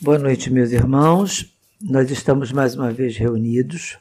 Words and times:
Boa 0.00 0.16
noite, 0.16 0.48
meus 0.48 0.70
irmãos. 0.70 1.52
Nós 1.82 2.08
estamos 2.12 2.52
mais 2.52 2.76
uma 2.76 2.92
vez 2.92 3.16
reunidos 3.16 3.98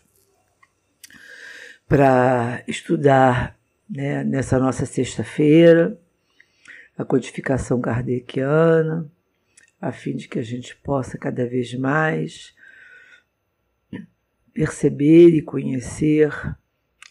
para 1.88 2.64
estudar 2.68 3.58
né, 3.90 4.24
nessa 4.24 4.60
nossa 4.60 4.86
sexta-feira 4.86 6.00
a 6.96 7.04
codificação 7.04 7.82
kardeciana, 7.82 9.12
a 9.82 9.92
fim 9.92 10.16
de 10.16 10.28
que 10.28 10.38
a 10.38 10.44
gente 10.44 10.76
possa 10.76 11.18
cada 11.18 11.48
vez 11.48 11.74
mais 11.74 12.54
perceber 14.54 15.30
e 15.30 15.42
conhecer 15.42 16.32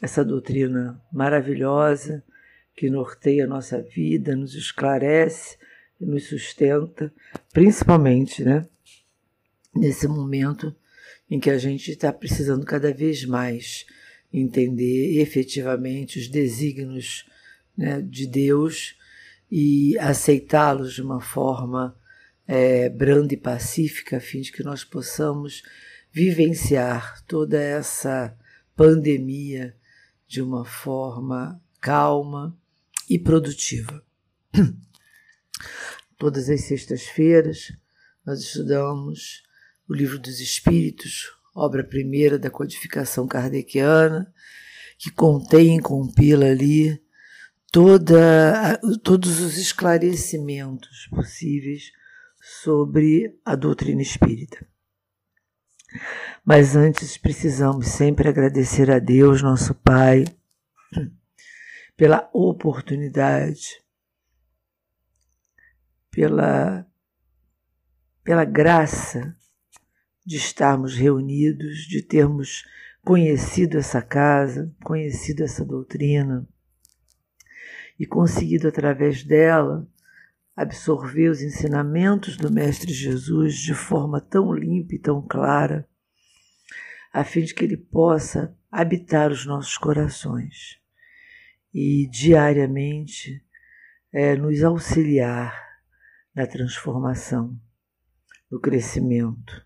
essa 0.01 0.25
doutrina 0.25 1.03
maravilhosa 1.13 2.23
que 2.77 2.89
norteia 2.89 3.47
a 3.47 3.49
nossa 3.49 3.83
vida, 3.83 4.37
nos 4.37 4.55
esclarece 4.55 5.59
e 6.01 6.07
nos 6.07 6.29
sustenta, 6.29 7.13
principalmente, 7.53 8.45
né? 8.45 8.65
Nesse 9.77 10.09
momento 10.09 10.75
em 11.31 11.41
que 11.41 11.51
a 11.51 11.59
gente 11.59 11.91
está 11.91 12.13
precisando 12.13 12.65
cada 12.65 12.93
vez 12.93 13.25
mais 13.25 13.87
entender 14.33 15.21
efetivamente 15.21 16.19
os 16.19 16.29
desígnios 16.29 17.27
né, 17.77 18.01
de 18.01 18.27
Deus 18.27 18.97
e 19.51 19.99
aceitá-los 19.99 20.95
de 20.95 21.03
uma 21.03 21.21
forma 21.21 21.97
é, 22.47 22.89
branda 22.89 23.35
e 23.35 23.37
pacífica, 23.37 24.19
a 24.19 24.21
fim 24.21 24.41
de 24.41 24.53
que 24.53 24.63
nós 24.63 24.85
possamos 24.85 25.63
vivenciar 26.13 27.23
toda 27.27 27.61
essa 27.61 28.37
pandemia 28.75 29.77
de 30.27 30.41
uma 30.41 30.65
forma 30.65 31.61
calma 31.81 32.57
e 33.09 33.19
produtiva. 33.19 34.03
Todas 36.19 36.49
as 36.49 36.63
sextas-feiras 36.63 37.73
nós 38.25 38.41
estudamos 38.41 39.46
o 39.89 39.95
Livro 39.95 40.19
dos 40.19 40.41
Espíritos, 40.41 41.33
obra 41.55 41.85
primeira 41.85 42.39
da 42.39 42.51
codificação 42.51 43.27
kardeciana, 43.27 44.33
que 44.99 45.11
contém 45.11 45.77
e 45.77 45.81
compila 45.81 46.47
ali 46.47 47.01
toda, 47.71 48.79
todos 49.03 49.41
os 49.41 49.57
esclarecimentos 49.57 51.09
possíveis 51.11 51.93
sobre 52.41 53.39
a 53.45 53.55
doutrina 53.55 54.03
espírita. 54.03 54.67
Mas 56.45 56.77
antes 56.77 57.17
precisamos 57.17 57.89
sempre 57.89 58.29
agradecer 58.29 58.91
a 58.91 58.99
Deus, 58.99 59.43
nosso 59.43 59.75
Pai, 59.75 60.25
pela 61.97 62.29
oportunidade, 62.33 63.83
pela, 66.11 66.87
pela 68.23 68.45
graça 68.45 69.37
de 70.27 70.37
estarmos 70.37 70.97
reunidos, 70.97 71.87
de 71.87 72.03
termos 72.03 72.65
conhecido 73.05 73.79
essa 73.79 74.03
casa, 74.03 74.75
conhecido 74.83 75.45
essa 75.45 75.65
doutrina 75.65 76.45
e 77.97 78.05
conseguido 78.05 78.67
através 78.67 79.23
dela 79.23 79.89
absorver 80.57 81.29
os 81.29 81.41
ensinamentos 81.41 82.37
do 82.37 82.53
Mestre 82.53 82.93
Jesus 82.93 83.55
de 83.55 83.73
forma 83.73 84.21
tão 84.21 84.53
limpa 84.53 84.97
e 84.97 84.99
tão 84.99 85.23
clara, 85.23 85.89
a 87.13 87.23
fim 87.23 87.45
de 87.45 87.55
que 87.55 87.65
ele 87.65 87.77
possa 87.77 88.57
habitar 88.69 89.31
os 89.31 89.47
nossos 89.47 89.79
corações 89.79 90.81
e 91.73 92.09
diariamente 92.09 93.45
é, 94.13 94.35
nos 94.35 94.65
auxiliar 94.65 95.57
na 96.35 96.47
transformação, 96.47 97.57
no 98.51 98.59
crescimento 98.59 99.66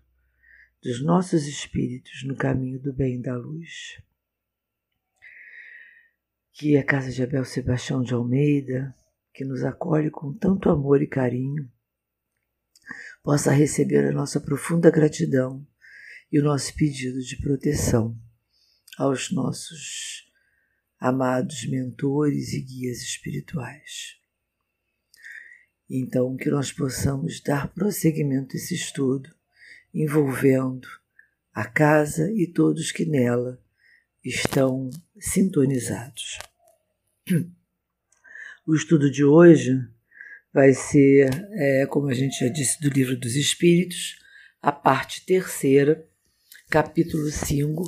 dos 0.81 1.03
nossos 1.03 1.45
espíritos 1.45 2.23
no 2.23 2.35
caminho 2.35 2.79
do 2.79 2.91
bem 2.91 3.19
e 3.19 3.21
da 3.21 3.35
luz. 3.35 4.01
Que 6.53 6.75
a 6.75 6.83
Casa 6.83 7.11
de 7.11 7.21
Abel 7.21 7.45
Sebastião 7.45 8.01
de 8.01 8.13
Almeida, 8.13 8.95
que 9.33 9.45
nos 9.45 9.63
acolhe 9.63 10.09
com 10.09 10.33
tanto 10.33 10.69
amor 10.69 11.01
e 11.01 11.07
carinho, 11.07 11.71
possa 13.23 13.51
receber 13.51 14.09
a 14.09 14.11
nossa 14.11 14.39
profunda 14.39 14.89
gratidão 14.89 15.65
e 16.31 16.39
o 16.39 16.43
nosso 16.43 16.73
pedido 16.75 17.21
de 17.21 17.37
proteção 17.37 18.17
aos 18.97 19.31
nossos 19.31 20.27
amados 20.99 21.67
mentores 21.69 22.53
e 22.53 22.61
guias 22.61 23.01
espirituais. 23.01 24.19
Então, 25.89 26.35
que 26.35 26.49
nós 26.49 26.71
possamos 26.71 27.41
dar 27.41 27.71
prosseguimento 27.73 28.55
a 28.55 28.57
esse 28.57 28.75
estudo 28.75 29.29
envolvendo 29.93 30.87
a 31.53 31.65
casa 31.65 32.31
e 32.31 32.47
todos 32.47 32.91
que 32.91 33.05
nela 33.05 33.61
estão 34.23 34.89
sintonizados. 35.19 36.39
O 38.63 38.75
estudo 38.75 39.09
de 39.09 39.23
hoje 39.23 39.75
vai 40.53 40.71
ser, 40.71 41.29
é, 41.53 41.85
como 41.87 42.09
a 42.09 42.13
gente 42.13 42.45
já 42.45 42.47
disse, 42.47 42.79
do 42.79 42.89
Livro 42.89 43.17
dos 43.17 43.35
Espíritos, 43.35 44.19
a 44.61 44.71
parte 44.71 45.25
terceira, 45.25 46.07
capítulo 46.69 47.29
5, 47.31 47.83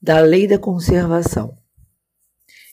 da 0.00 0.20
Lei 0.20 0.46
da 0.48 0.58
Conservação. 0.58 1.58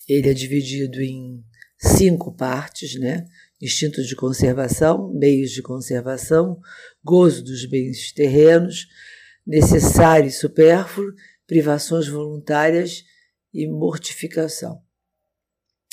Ele 0.08 0.30
é 0.30 0.34
dividido 0.34 1.02
em 1.02 1.44
cinco 1.78 2.32
partes, 2.32 2.98
né? 3.00 3.28
Instintos 3.62 4.08
de 4.08 4.16
conservação, 4.16 5.12
meios 5.14 5.52
de 5.52 5.62
conservação, 5.62 6.60
gozo 7.04 7.44
dos 7.44 7.66
bens 7.66 8.12
terrenos, 8.14 8.88
necessário 9.46 10.28
e 10.28 10.32
supérfluo, 10.32 11.14
privações 11.46 12.08
voluntárias 12.08 13.04
e 13.54 13.68
mortificação. 13.68 14.82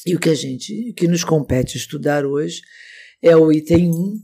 E 0.05 0.15
o 0.15 0.21
que 0.21 0.29
a 0.29 0.35
gente, 0.35 0.91
o 0.91 0.95
que 0.95 1.09
nos 1.09 1.25
compete 1.25 1.77
estudar 1.77 2.25
hoje 2.25 2.63
é 3.21 3.35
o 3.37 3.51
item 3.51 3.91
1, 3.91 4.21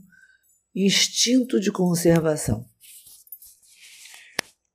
instinto 0.75 1.59
de 1.59 1.71
conservação. 1.71 2.65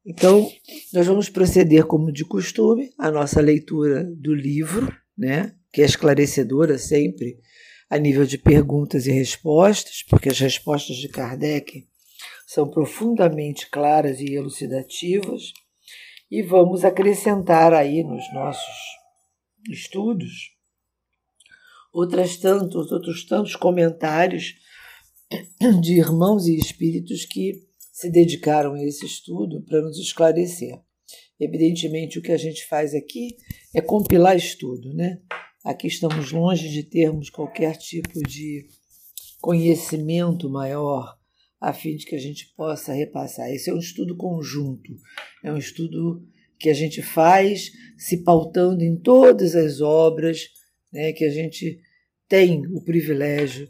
Então, 0.05 0.51
nós 0.93 1.07
vamos 1.07 1.29
proceder 1.29 1.85
como 1.85 2.13
de 2.13 2.25
costume 2.25 2.91
a 2.99 3.11
nossa 3.11 3.41
leitura 3.41 4.05
do 4.17 4.35
livro, 4.35 4.95
né, 5.17 5.55
que 5.73 5.83
é 5.83 5.85
esclarecedora 5.85 6.79
sempre 6.79 7.39
a 7.91 7.99
nível 7.99 8.27
de 8.27 8.39
perguntas 8.39 9.07
e 9.07 9.13
respostas, 9.13 10.03
porque 10.09 10.29
as 10.29 10.39
respostas 10.39 10.97
de 10.97 11.09
Kardec 11.09 11.89
são 12.47 12.69
profundamente 12.69 13.69
claras 13.71 14.21
e 14.21 14.35
elucidativas, 14.35 15.53
e 16.31 16.43
vamos 16.43 16.85
acrescentar 16.85 17.73
aí 17.73 18.03
nos 18.03 18.23
nossos 18.35 18.77
estudos 19.71 20.59
outras 21.93 22.37
tantos, 22.37 22.93
outros 22.93 23.25
tantos 23.25 23.57
comentários 23.57 24.55
de 25.81 25.95
irmãos 25.95 26.47
e 26.47 26.57
espíritos 26.57 27.25
que 27.25 27.67
se 27.93 28.11
dedicaram 28.11 28.75
a 28.75 28.85
esse 28.85 29.05
estudo 29.05 29.65
para 29.65 29.81
nos 29.81 29.99
esclarecer. 29.99 30.79
Evidentemente, 31.41 32.19
o 32.19 32.23
que 32.23 32.33
a 32.33 32.37
gente 32.37 32.67
faz 32.67 32.95
aqui 32.95 33.37
é 33.75 33.81
compilar 33.81 34.37
estudo, 34.37 34.95
né? 34.95 35.21
Aqui 35.65 35.89
estamos 35.89 36.31
longe 36.31 36.69
de 36.69 36.83
termos 36.85 37.31
qualquer 37.31 37.77
tipo 37.77 38.21
de 38.23 38.69
conhecimento 39.41 40.49
maior 40.49 41.19
a 41.61 41.73
fim 41.73 41.97
de 41.97 42.07
que 42.07 42.15
a 42.15 42.19
gente 42.19 42.53
possa 42.57 42.93
repassar. 42.93 43.51
Esse 43.51 43.71
é 43.71 43.75
um 43.75 43.79
estudo 43.79 44.17
conjunto, 44.17 44.95
é 45.43 45.53
um 45.53 45.57
estudo 45.57 46.25
que 46.59 46.71
a 46.71 46.75
gente 46.75 47.03
faz 47.03 47.73
se 47.97 48.23
pautando 48.23 48.85
em 48.85 48.97
todas 48.97 49.55
as 49.55 49.81
obras 49.81 50.49
né, 50.93 51.13
que 51.13 51.25
a 51.25 51.31
gente 51.31 51.81
tem 52.29 52.67
o 52.69 52.83
privilégio 52.83 53.69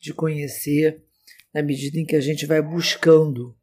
de 0.00 0.12
conhecer 0.12 1.02
na 1.52 1.62
medida 1.62 1.98
em 1.98 2.04
que 2.04 2.16
a 2.16 2.20
gente 2.20 2.46
vai 2.46 2.62
buscando 2.62 3.56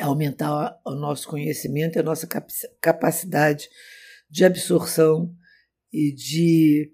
aumentar 0.00 0.80
o 0.84 0.94
nosso 0.94 1.28
conhecimento 1.28 1.96
e 1.96 2.00
a 2.00 2.04
nossa 2.04 2.28
capacidade 2.80 3.68
de 4.30 4.44
absorção 4.44 5.34
e 5.92 6.12
de 6.12 6.92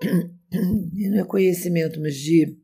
não 1.10 1.20
é 1.20 1.24
conhecimento, 1.24 2.00
mas 2.00 2.16
de, 2.16 2.56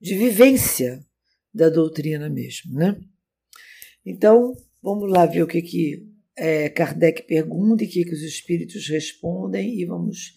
de 0.00 0.14
vivência 0.16 1.04
da 1.52 1.68
doutrina 1.68 2.28
mesmo, 2.28 2.74
né? 2.74 3.00
Então, 4.04 4.52
vamos 4.82 5.10
lá 5.10 5.24
ver 5.24 5.42
o 5.42 5.46
que, 5.46 5.62
que 5.62 6.06
é, 6.36 6.68
Kardec 6.68 7.22
pergunta 7.22 7.84
e 7.84 7.86
o 7.86 7.90
que, 7.90 8.04
que 8.04 8.12
os 8.12 8.22
espíritos 8.22 8.88
respondem 8.88 9.80
e 9.80 9.84
vamos, 9.86 10.36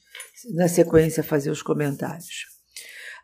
na 0.54 0.68
sequência, 0.68 1.24
fazer 1.24 1.50
os 1.50 1.62
comentários. 1.62 2.57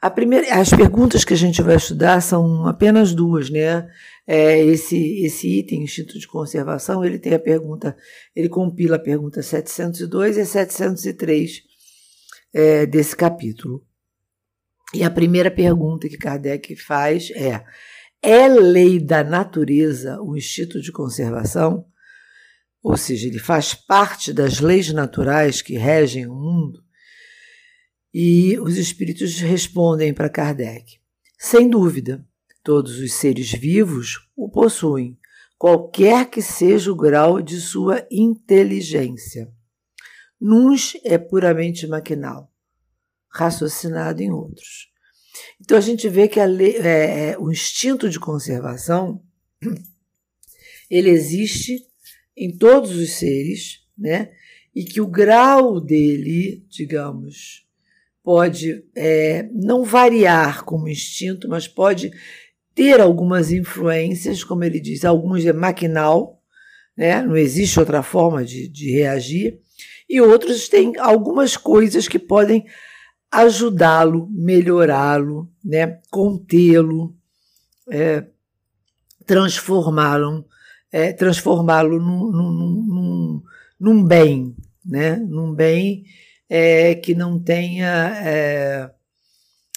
Primeira, 0.10 0.60
as 0.60 0.70
perguntas 0.70 1.24
que 1.24 1.34
a 1.34 1.38
gente 1.38 1.62
vai 1.62 1.76
estudar 1.78 2.20
são 2.22 2.68
apenas 2.68 3.14
duas, 3.14 3.50
né? 3.50 3.88
É, 4.28 4.60
esse, 4.60 5.24
esse 5.24 5.60
item, 5.60 5.84
Instituto 5.84 6.20
de 6.20 6.28
Conservação, 6.28 7.04
ele 7.04 7.20
tem 7.20 7.34
a 7.34 7.40
pergunta, 7.40 7.96
ele 8.36 8.50
compila 8.50 8.96
a 8.98 9.00
pergunta 9.00 9.42
702 9.42 10.38
e 10.38 10.46
703 10.46 11.62
é, 12.54 12.86
desse 12.86 13.16
capítulo. 13.16 13.86
E 14.94 15.04
a 15.04 15.10
primeira 15.10 15.50
pergunta 15.50 16.08
que 16.08 16.18
Kardec 16.18 16.76
faz 16.76 17.32
é: 17.32 17.64
é 18.22 18.48
lei 18.48 19.00
da 19.00 19.24
natureza 19.24 20.22
o 20.22 20.38
instinto 20.38 20.82
de 20.82 20.92
conservação? 20.92 21.86
Ou 22.84 22.98
seja, 22.98 23.28
ele 23.28 23.40
faz 23.40 23.74
parte 23.74 24.34
das 24.34 24.60
leis 24.60 24.92
naturais 24.92 25.62
que 25.62 25.78
regem 25.78 26.28
o 26.28 26.36
mundo? 26.36 26.84
E 28.14 28.60
os 28.60 28.78
espíritos 28.78 29.40
respondem 29.40 30.14
para 30.14 30.30
Kardec: 30.30 31.00
sem 31.40 31.68
dúvida, 31.68 32.24
todos 32.64 33.00
os 33.00 33.14
seres 33.14 33.52
vivos 33.52 34.30
o 34.36 34.50
possuem, 34.50 35.18
qualquer 35.58 36.30
que 36.30 36.42
seja 36.42 36.92
o 36.92 36.96
grau 36.96 37.42
de 37.42 37.60
sua 37.60 38.06
inteligência. 38.12 39.52
Nuns 40.40 40.94
é 41.04 41.18
puramente 41.18 41.88
maquinal, 41.88 42.52
raciocinado 43.30 44.22
em 44.22 44.32
outros. 44.32 44.92
Então 45.60 45.78
a 45.78 45.82
gente 45.82 46.08
vê 46.08 46.28
que 46.28 46.44
lei, 46.46 46.78
é, 46.78 47.32
é, 47.32 47.38
o 47.40 47.52
instinto 47.52 48.10
de 48.10 48.20
conservação 48.20 49.24
ele 50.90 51.10
existe 51.10 51.84
em 52.38 52.56
todos 52.56 52.96
os 52.96 53.12
seres, 53.14 53.86
né? 53.98 54.32
E 54.76 54.84
que 54.84 55.02
o 55.02 55.08
grau 55.08 55.80
dele, 55.80 56.66
digamos, 56.70 57.63
pode 58.24 58.84
é, 58.96 59.48
não 59.52 59.84
variar 59.84 60.64
como 60.64 60.88
instinto, 60.88 61.48
mas 61.50 61.68
pode 61.68 62.12
ter 62.74 63.02
algumas 63.02 63.52
influências, 63.52 64.44
como 64.44 64.64
ele 64.64 64.80
diz, 64.80 65.06
alguns 65.06 65.46
é 65.46 65.54
maquinal, 65.54 66.42
né? 66.98 67.22
não 67.22 67.36
existe 67.36 67.80
outra 67.80 68.02
forma 68.02 68.44
de, 68.44 68.68
de 68.68 68.92
reagir, 68.92 69.60
e 70.10 70.22
outros 70.22 70.70
têm 70.70 70.98
algumas 70.98 71.58
coisas 71.58 72.08
que 72.08 72.18
podem 72.18 72.66
ajudá-lo, 73.32 74.28
melhorá-lo, 74.32 75.52
né? 75.64 76.00
contê-lo, 76.10 77.16
é, 77.90 78.26
transformá-lo 79.26 80.46
é, 80.94 81.12
transformá-lo 81.12 82.00
num, 82.00 82.32
num, 82.32 82.52
num, 82.88 83.44
num, 83.80 84.06
bem, 84.06 84.56
né? 84.86 85.16
num 85.16 85.52
bem 85.52 86.06
é, 86.50 86.96
que 86.96 87.16
não 87.16 87.42
tenha 87.42 88.16
é, 88.24 88.92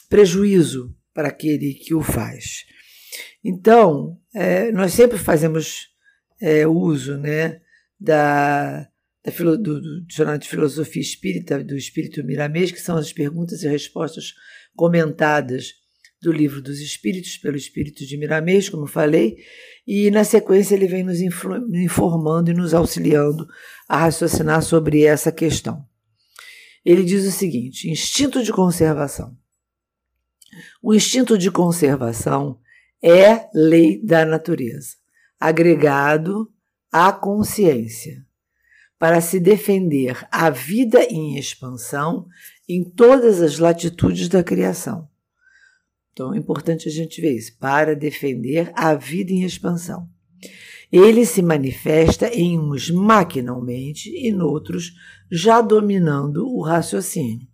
prejuízo 0.08 0.94
para 1.12 1.28
aquele 1.28 1.74
que 1.74 1.94
o 1.94 2.02
faz. 2.02 2.64
Então, 3.42 4.18
é, 4.34 4.70
nós 4.72 4.92
sempre 4.92 5.18
fazemos 5.18 5.88
é, 6.40 6.66
uso 6.66 7.16
né, 7.16 7.60
da, 7.98 8.88
da 9.24 9.30
do, 9.56 9.80
do 9.80 10.04
Dicionário 10.04 10.40
de 10.40 10.48
Filosofia 10.48 11.00
Espírita, 11.00 11.62
do 11.62 11.76
Espírito 11.76 12.24
Miramês, 12.24 12.70
que 12.70 12.80
são 12.80 12.96
as 12.96 13.12
perguntas 13.12 13.62
e 13.62 13.68
respostas 13.68 14.34
comentadas 14.74 15.72
do 16.20 16.32
Livro 16.32 16.60
dos 16.60 16.80
Espíritos, 16.80 17.36
pelo 17.36 17.56
Espírito 17.56 18.04
de 18.04 18.16
Miramês, 18.18 18.68
como 18.68 18.86
falei, 18.86 19.36
e 19.86 20.10
na 20.10 20.24
sequência 20.24 20.74
ele 20.74 20.88
vem 20.88 21.04
nos 21.04 21.20
informando 21.20 22.50
e 22.50 22.54
nos 22.54 22.74
auxiliando 22.74 23.46
a 23.88 23.98
raciocinar 23.98 24.62
sobre 24.62 25.04
essa 25.04 25.30
questão. 25.30 25.86
Ele 26.86 27.02
diz 27.02 27.26
o 27.26 27.32
seguinte: 27.32 27.90
instinto 27.90 28.44
de 28.44 28.52
conservação. 28.52 29.36
O 30.80 30.94
instinto 30.94 31.36
de 31.36 31.50
conservação 31.50 32.60
é 33.02 33.48
lei 33.52 34.00
da 34.00 34.24
natureza, 34.24 34.94
agregado 35.38 36.48
à 36.92 37.12
consciência, 37.12 38.24
para 39.00 39.20
se 39.20 39.40
defender 39.40 40.26
a 40.30 40.48
vida 40.48 41.02
em 41.02 41.36
expansão 41.36 42.28
em 42.68 42.84
todas 42.84 43.42
as 43.42 43.58
latitudes 43.58 44.28
da 44.28 44.44
criação. 44.44 45.08
Então 46.12 46.32
é 46.32 46.38
importante 46.38 46.88
a 46.88 46.92
gente 46.92 47.20
ver 47.20 47.32
isso, 47.32 47.58
para 47.58 47.96
defender 47.96 48.70
a 48.74 48.94
vida 48.94 49.32
em 49.32 49.42
expansão. 49.42 50.08
Ele 50.96 51.26
se 51.26 51.42
manifesta 51.42 52.28
em 52.28 52.58
uns 52.58 52.90
maquinalmente 52.90 54.08
e 54.08 54.32
noutros 54.32 54.94
já 55.30 55.60
dominando 55.60 56.48
o 56.48 56.62
raciocínio. 56.62 57.46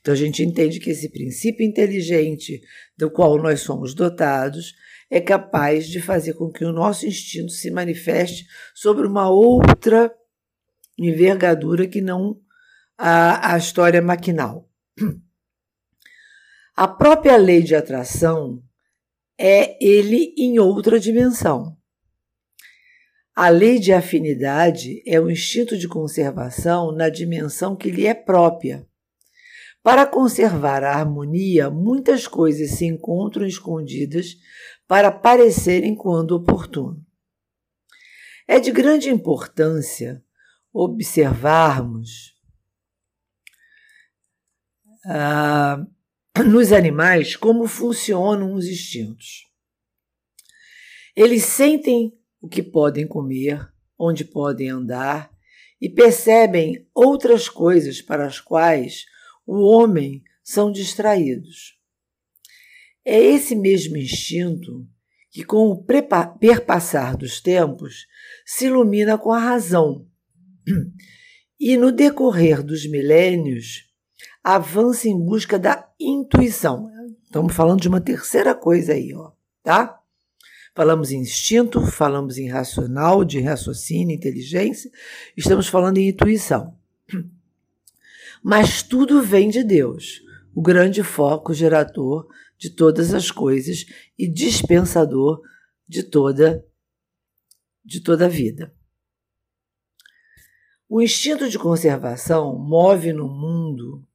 Então 0.00 0.12
a 0.12 0.16
gente 0.16 0.42
entende 0.42 0.78
que 0.78 0.90
esse 0.90 1.08
princípio 1.08 1.64
inteligente 1.64 2.60
do 2.96 3.10
qual 3.10 3.38
nós 3.38 3.60
somos 3.60 3.94
dotados 3.94 4.74
é 5.08 5.20
capaz 5.20 5.88
de 5.88 6.02
fazer 6.02 6.34
com 6.34 6.50
que 6.50 6.64
o 6.66 6.72
nosso 6.72 7.06
instinto 7.06 7.52
se 7.52 7.70
manifeste 7.70 8.46
sobre 8.74 9.06
uma 9.06 9.30
outra 9.30 10.12
envergadura 10.98 11.86
que 11.86 12.02
não 12.02 12.38
a, 12.98 13.54
a 13.54 13.58
história 13.58 14.02
maquinal. 14.02 14.68
A 16.76 16.86
própria 16.86 17.38
lei 17.38 17.62
de 17.62 17.74
atração 17.74 18.62
é 19.38 19.82
ele 19.82 20.34
em 20.36 20.58
outra 20.58 21.00
dimensão. 21.00 21.75
A 23.38 23.50
lei 23.50 23.78
de 23.78 23.92
afinidade 23.92 25.02
é 25.06 25.20
o 25.20 25.30
instinto 25.30 25.76
de 25.76 25.86
conservação 25.86 26.90
na 26.90 27.10
dimensão 27.10 27.76
que 27.76 27.90
lhe 27.90 28.06
é 28.06 28.14
própria. 28.14 28.88
Para 29.82 30.06
conservar 30.06 30.82
a 30.82 30.96
harmonia, 30.96 31.68
muitas 31.68 32.26
coisas 32.26 32.70
se 32.70 32.86
encontram 32.86 33.46
escondidas 33.46 34.38
para 34.88 35.08
aparecerem 35.08 35.94
quando 35.94 36.32
oportuno. 36.32 37.04
É 38.48 38.58
de 38.58 38.72
grande 38.72 39.10
importância 39.10 40.24
observarmos 40.72 42.34
ah, 45.04 45.86
nos 46.42 46.72
animais 46.72 47.36
como 47.36 47.66
funcionam 47.66 48.54
os 48.54 48.64
instintos. 48.66 49.44
Eles 51.14 51.44
sentem 51.44 52.18
o 52.46 52.48
que 52.48 52.62
podem 52.62 53.06
comer, 53.06 53.68
onde 53.98 54.24
podem 54.24 54.70
andar 54.70 55.30
e 55.80 55.88
percebem 55.88 56.88
outras 56.94 57.48
coisas 57.48 58.00
para 58.00 58.24
as 58.24 58.40
quais 58.40 59.04
o 59.44 59.60
homem 59.62 60.22
são 60.42 60.70
distraídos. 60.70 61.76
É 63.04 63.20
esse 63.20 63.54
mesmo 63.54 63.96
instinto 63.96 64.86
que, 65.30 65.44
com 65.44 65.68
o 65.68 65.84
perpassar 66.38 67.16
dos 67.16 67.40
tempos, 67.40 68.06
se 68.44 68.66
ilumina 68.66 69.18
com 69.18 69.32
a 69.32 69.38
razão 69.40 70.06
e, 71.58 71.76
no 71.76 71.90
decorrer 71.90 72.62
dos 72.62 72.88
milênios, 72.88 73.90
avança 74.42 75.08
em 75.08 75.18
busca 75.18 75.58
da 75.58 75.88
intuição. 76.00 76.88
Estamos 77.24 77.54
falando 77.54 77.80
de 77.80 77.88
uma 77.88 78.00
terceira 78.00 78.54
coisa 78.54 78.92
aí, 78.92 79.12
ó, 79.14 79.32
tá? 79.62 79.95
Falamos 80.76 81.10
em 81.10 81.20
instinto, 81.20 81.80
falamos 81.86 82.36
em 82.36 82.50
racional, 82.50 83.24
de 83.24 83.40
raciocínio, 83.40 84.14
inteligência, 84.14 84.90
estamos 85.34 85.68
falando 85.68 85.96
em 85.96 86.08
intuição. 86.08 86.76
Mas 88.44 88.82
tudo 88.82 89.22
vem 89.22 89.48
de 89.48 89.64
Deus, 89.64 90.20
o 90.54 90.60
grande 90.60 91.02
foco 91.02 91.54
gerador 91.54 92.28
de 92.58 92.68
todas 92.68 93.14
as 93.14 93.30
coisas 93.30 93.86
e 94.18 94.28
dispensador 94.28 95.40
de 95.88 96.02
toda 96.02 96.62
de 97.82 98.00
toda 98.00 98.26
a 98.26 98.28
vida. 98.28 98.74
O 100.86 101.00
instinto 101.00 101.48
de 101.48 101.58
conservação 101.58 102.58
move 102.58 103.14
no 103.14 103.28
mundo 103.28 104.06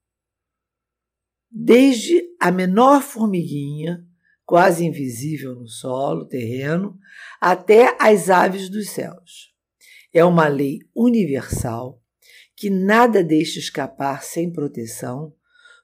desde 1.50 2.24
a 2.40 2.52
menor 2.52 3.02
formiguinha, 3.02 4.06
quase 4.52 4.86
invisível 4.86 5.56
no 5.56 5.66
solo 5.66 6.26
terreno, 6.26 7.00
até 7.40 7.96
as 7.98 8.30
aves 8.30 8.68
dos 8.68 8.90
céus. 8.90 9.54
É 10.14 10.26
uma 10.26 10.50
lei 10.50 10.80
universal 10.94 12.04
que 12.54 12.70
nada 12.70 13.24
deixa 13.24 13.60
escapar 13.60 14.22
sem 14.24 14.52
proteção, 14.52 15.34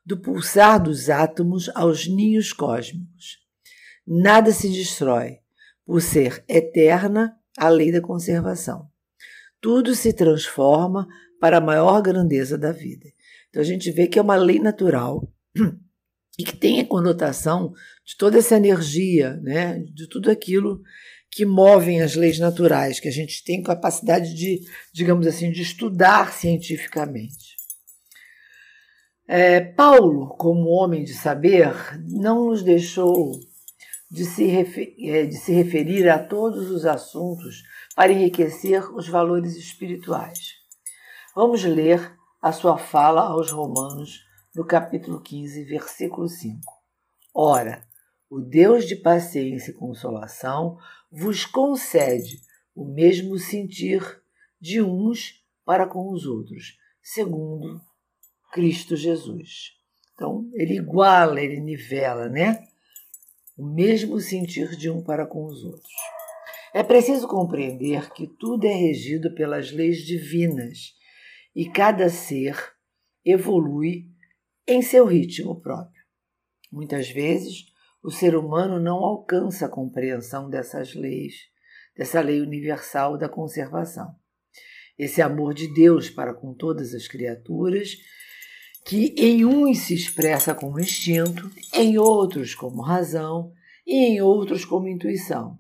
do 0.06 0.20
pulsar 0.20 0.84
dos 0.84 1.10
átomos 1.10 1.70
aos 1.76 2.10
ninhos 2.10 2.52
cósmicos. 2.52 3.38
Nada 4.06 4.52
se 4.52 4.68
destrói, 4.68 5.38
por 5.86 6.02
ser 6.02 6.44
eterna 6.46 7.40
a 7.58 7.70
lei 7.70 7.90
da 7.90 8.02
conservação. 8.02 8.90
Tudo 9.62 9.96
se 9.96 10.12
transforma 10.12 11.08
para 11.40 11.60
a 11.60 11.62
maior 11.62 12.02
grandeza 12.02 12.58
da 12.58 12.74
vida. 12.74 13.08
Então 13.50 13.62
a 13.62 13.66
gente 13.66 13.90
vê 13.94 14.08
que 14.08 14.20
é 14.20 14.22
uma 14.22 14.36
lei 14.36 14.60
natural 14.60 15.26
e 16.38 16.44
que 16.44 16.56
tem 16.56 16.80
a 16.80 16.86
conotação 16.86 17.74
de 18.06 18.16
toda 18.16 18.38
essa 18.38 18.56
energia, 18.56 19.38
né, 19.38 19.80
de 19.80 20.08
tudo 20.08 20.30
aquilo 20.30 20.82
que 21.32 21.46
movem 21.46 22.02
as 22.02 22.16
leis 22.16 22.40
naturais, 22.40 23.00
que 23.00 23.08
a 23.08 23.12
gente 23.12 23.44
tem 23.44 23.62
capacidade 23.62 24.34
de, 24.34 24.62
digamos 24.94 25.28
assim, 25.28 25.52
de 25.52 25.62
estudar 25.62 26.32
cientificamente. 26.32 27.58
É, 29.28 29.60
Paulo, 29.60 30.30
como 30.38 30.70
homem 30.70 31.04
de 31.04 31.14
saber, 31.14 31.74
não 32.08 32.46
nos 32.46 32.64
deixou 32.64 33.32
de 34.10 34.24
se, 34.24 34.50
é, 34.50 35.26
de 35.26 35.36
se 35.36 35.52
referir 35.52 36.08
a 36.08 36.18
todos 36.18 36.72
os 36.72 36.86
assuntos 36.86 37.64
para 37.94 38.12
enriquecer 38.12 38.90
os 38.96 39.10
valores 39.10 39.58
espirituais. 39.58 40.56
Vamos 41.36 41.64
ler 41.64 42.16
a 42.42 42.52
sua 42.54 42.78
fala 42.78 43.22
aos 43.22 43.52
Romanos, 43.52 44.27
no 44.58 44.66
capítulo 44.66 45.22
15, 45.22 45.66
versículo 45.66 46.28
5. 46.28 46.60
Ora, 47.32 47.88
o 48.28 48.40
Deus 48.40 48.88
de 48.88 48.96
paciência 48.96 49.70
e 49.70 49.76
consolação 49.76 50.80
vos 51.12 51.46
concede 51.46 52.42
o 52.74 52.84
mesmo 52.84 53.38
sentir 53.38 54.02
de 54.60 54.82
uns 54.82 55.46
para 55.64 55.86
com 55.86 56.12
os 56.12 56.26
outros, 56.26 56.76
segundo 57.04 57.80
Cristo 58.52 58.96
Jesus. 58.96 59.74
Então, 60.16 60.50
ele 60.56 60.78
iguala, 60.78 61.40
ele 61.40 61.60
nivela, 61.60 62.28
né? 62.28 62.68
O 63.56 63.64
mesmo 63.64 64.20
sentir 64.20 64.76
de 64.76 64.90
um 64.90 65.04
para 65.04 65.28
com 65.28 65.46
os 65.46 65.64
outros. 65.64 65.94
É 66.74 66.82
preciso 66.82 67.28
compreender 67.28 68.12
que 68.12 68.26
tudo 68.26 68.66
é 68.66 68.74
regido 68.74 69.36
pelas 69.36 69.72
leis 69.72 70.00
divinas 70.00 70.96
e 71.56 71.70
cada 71.70 72.10
ser 72.10 72.58
evolui 73.24 74.17
em 74.68 74.82
seu 74.82 75.06
ritmo 75.06 75.62
próprio. 75.62 76.04
Muitas 76.72 77.10
vezes, 77.10 77.66
o 78.04 78.12
ser 78.12 78.36
humano 78.36 78.80
não 78.80 78.98
alcança 78.98 79.66
a 79.66 79.70
compreensão 79.70 80.50
dessas 80.50 80.94
leis, 80.94 81.36
dessa 81.96 82.20
lei 82.22 82.42
universal 82.42 83.18
da 83.18 83.30
conservação. 83.30 84.14
Esse 84.98 85.22
amor 85.22 85.54
de 85.54 85.74
Deus 85.74 86.10
para 86.10 86.34
com 86.34 86.54
todas 86.54 86.94
as 86.94 87.08
criaturas, 87.08 87.96
que 88.86 89.14
em 89.18 89.46
uns 89.46 89.80
se 89.80 89.94
expressa 89.94 90.54
como 90.54 90.80
instinto, 90.80 91.50
em 91.74 91.98
outros 91.98 92.54
como 92.54 92.82
razão 92.82 93.54
e 93.86 93.96
em 93.96 94.22
outros 94.22 94.66
como 94.66 94.88
intuição. 94.88 95.58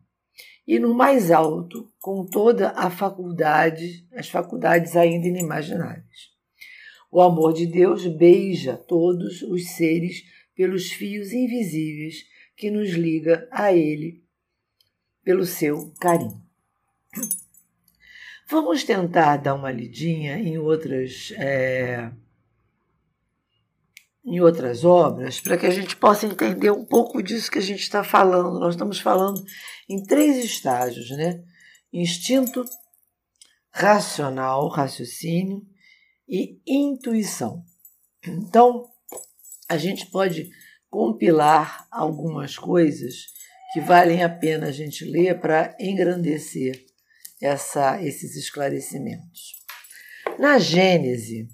E 0.65 0.79
no 0.79 0.93
mais 0.93 1.31
alto, 1.31 1.89
com 2.01 2.25
toda 2.25 2.71
a 2.71 2.89
faculdade, 2.89 4.05
as 4.13 4.29
faculdades 4.29 4.97
ainda 4.97 5.27
inimagináveis. 5.27 6.36
O 7.09 7.21
amor 7.21 7.53
de 7.53 7.65
Deus 7.65 8.05
beija 8.05 8.75
todos 8.75 9.41
os 9.41 9.69
seres 9.75 10.23
pelos 10.55 10.91
fios 10.91 11.31
invisíveis 11.31 12.25
que 12.55 12.69
nos 12.69 12.89
liga 12.89 13.47
a 13.51 13.71
Ele 13.71 14.23
pelo 15.23 15.45
seu 15.45 15.93
carinho. 15.99 16.41
Vamos 18.49 18.83
tentar 18.83 19.37
dar 19.37 19.55
uma 19.55 19.71
lidinha 19.71 20.37
em 20.37 20.57
outras 20.57 21.33
é, 21.37 22.11
em 24.25 24.41
outras 24.41 24.83
obras 24.83 25.39
para 25.39 25.57
que 25.57 25.65
a 25.65 25.69
gente 25.71 25.95
possa 25.95 26.25
entender 26.25 26.71
um 26.71 26.85
pouco 26.85 27.21
disso 27.21 27.51
que 27.51 27.59
a 27.59 27.61
gente 27.61 27.81
está 27.81 28.03
falando. 28.03 28.59
Nós 28.59 28.73
estamos 28.73 28.99
falando 28.99 29.43
em 29.87 30.03
três 30.03 30.43
estágios, 30.43 31.09
né? 31.11 31.43
Instinto, 31.93 32.65
racional, 33.71 34.67
raciocínio 34.67 35.61
e 36.27 36.59
intuição. 36.67 37.63
Então, 38.25 38.85
a 39.69 39.77
gente 39.77 40.07
pode 40.07 40.49
compilar 40.89 41.87
algumas 41.91 42.57
coisas 42.57 43.27
que 43.73 43.81
valem 43.81 44.23
a 44.23 44.29
pena 44.29 44.67
a 44.67 44.71
gente 44.71 45.05
ler 45.05 45.39
para 45.39 45.75
engrandecer 45.79 46.85
essa, 47.41 48.01
esses 48.01 48.35
esclarecimentos. 48.35 49.53
Na 50.39 50.57
Gênese, 50.57 51.47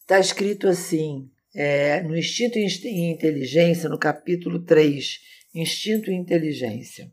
está 0.00 0.18
escrito 0.18 0.68
assim, 0.68 1.30
é, 1.54 2.02
no 2.02 2.16
Instinto 2.16 2.58
e 2.58 3.10
Inteligência, 3.10 3.88
no 3.88 3.98
capítulo 3.98 4.64
3, 4.64 5.20
Instinto 5.54 6.10
e 6.10 6.14
Inteligência. 6.14 7.10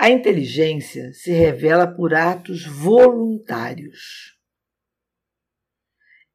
A 0.00 0.10
inteligência 0.10 1.12
se 1.12 1.32
revela 1.32 1.84
por 1.84 2.14
atos 2.14 2.64
voluntários 2.64 4.38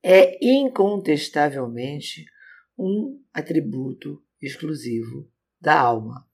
é 0.03 0.37
incontestavelmente 0.45 2.25
um 2.77 3.23
atributo 3.33 4.21
exclusivo 4.41 5.31
da 5.61 5.79
alma. 5.79 6.29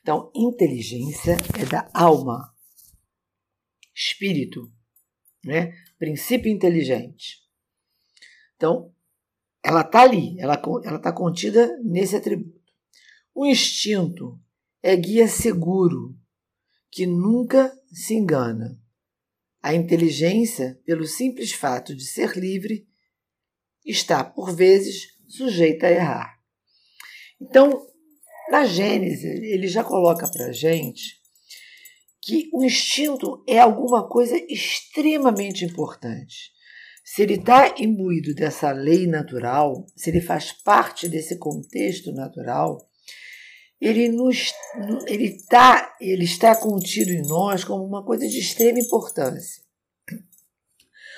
Então, 0.00 0.32
inteligência 0.34 1.36
é 1.56 1.64
da 1.66 1.88
alma, 1.94 2.52
espírito, 3.94 4.72
né? 5.44 5.72
princípio 6.00 6.50
inteligente. 6.50 7.48
Então, 8.56 8.92
ela 9.62 9.82
está 9.82 10.02
ali, 10.02 10.34
ela 10.40 10.54
está 10.96 11.12
contida 11.12 11.78
nesse 11.84 12.16
atributo. 12.16 12.72
O 13.32 13.46
instinto 13.46 14.36
é 14.82 14.96
guia 14.96 15.28
seguro, 15.28 16.18
que 16.90 17.06
nunca 17.06 17.72
se 17.92 18.14
engana. 18.14 18.80
A 19.62 19.74
inteligência, 19.74 20.80
pelo 20.84 21.06
simples 21.06 21.52
fato 21.52 21.94
de 21.94 22.04
ser 22.04 22.36
livre, 22.36 22.88
está, 23.84 24.24
por 24.24 24.54
vezes, 24.54 25.08
sujeita 25.28 25.86
a 25.86 25.90
errar. 25.90 26.38
Então, 27.40 27.86
na 28.50 28.64
Gênese, 28.64 29.26
ele 29.26 29.68
já 29.68 29.84
coloca 29.84 30.28
para 30.30 30.46
a 30.46 30.52
gente 30.52 31.20
que 32.22 32.50
o 32.52 32.64
instinto 32.64 33.42
é 33.48 33.58
alguma 33.58 34.08
coisa 34.08 34.36
extremamente 34.48 35.64
importante. 35.64 36.52
Se 37.04 37.22
ele 37.22 37.34
está 37.34 37.74
imbuído 37.78 38.34
dessa 38.34 38.72
lei 38.72 39.06
natural, 39.06 39.86
se 39.96 40.10
ele 40.10 40.20
faz 40.20 40.52
parte 40.52 41.08
desse 41.08 41.38
contexto 41.38 42.12
natural, 42.12 42.89
ele, 43.80 44.08
nos, 44.08 44.52
ele, 45.06 45.40
tá, 45.48 45.94
ele 46.00 46.24
está 46.24 46.54
contido 46.54 47.10
em 47.10 47.22
nós 47.22 47.64
como 47.64 47.82
uma 47.84 48.04
coisa 48.04 48.28
de 48.28 48.38
extrema 48.38 48.78
importância. 48.78 49.62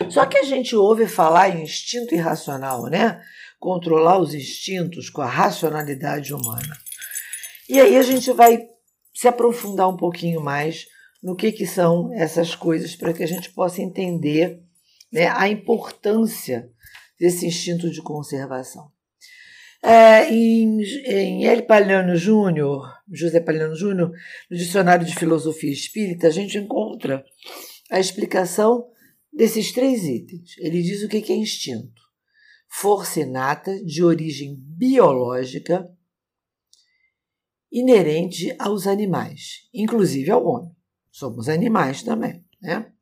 Só 0.08 0.26
que 0.26 0.38
a 0.38 0.42
gente 0.42 0.76
ouve 0.76 1.06
falar 1.06 1.50
em 1.50 1.64
instinto 1.64 2.14
irracional, 2.14 2.84
né? 2.86 3.20
Controlar 3.58 4.18
os 4.18 4.34
instintos 4.34 5.10
com 5.10 5.22
a 5.22 5.26
racionalidade 5.26 6.32
humana. 6.32 6.76
E 7.68 7.80
aí 7.80 7.96
a 7.96 8.02
gente 8.02 8.30
vai 8.32 8.66
se 9.14 9.26
aprofundar 9.26 9.88
um 9.88 9.96
pouquinho 9.96 10.40
mais 10.40 10.86
no 11.22 11.36
que, 11.36 11.52
que 11.52 11.66
são 11.66 12.12
essas 12.12 12.54
coisas 12.54 12.96
para 12.96 13.12
que 13.12 13.22
a 13.22 13.26
gente 13.26 13.50
possa 13.52 13.80
entender 13.80 14.60
né, 15.12 15.28
a 15.28 15.48
importância 15.48 16.68
desse 17.18 17.46
instinto 17.46 17.90
de 17.90 18.02
conservação. 18.02 18.91
É, 19.82 20.32
em, 20.32 20.80
em 21.06 21.46
L. 21.46 21.62
Palhano 21.62 22.14
Júnior, 22.14 22.88
José 23.10 23.40
Palhano 23.40 23.74
Júnior, 23.74 24.12
no 24.48 24.56
Dicionário 24.56 25.04
de 25.04 25.14
Filosofia 25.14 25.72
Espírita, 25.72 26.28
a 26.28 26.30
gente 26.30 26.56
encontra 26.56 27.24
a 27.90 27.98
explicação 27.98 28.88
desses 29.32 29.72
três 29.72 30.04
itens. 30.04 30.56
Ele 30.58 30.80
diz 30.82 31.02
o 31.02 31.08
que 31.08 31.32
é 31.32 31.36
instinto. 31.36 32.00
Força 32.68 33.20
inata 33.20 33.84
de 33.84 34.04
origem 34.04 34.56
biológica 34.56 35.90
inerente 37.70 38.54
aos 38.58 38.86
animais, 38.86 39.68
inclusive 39.74 40.30
ao 40.30 40.46
homem. 40.46 40.70
Somos 41.10 41.48
animais 41.48 42.02
também, 42.02 42.44
né? 42.60 42.92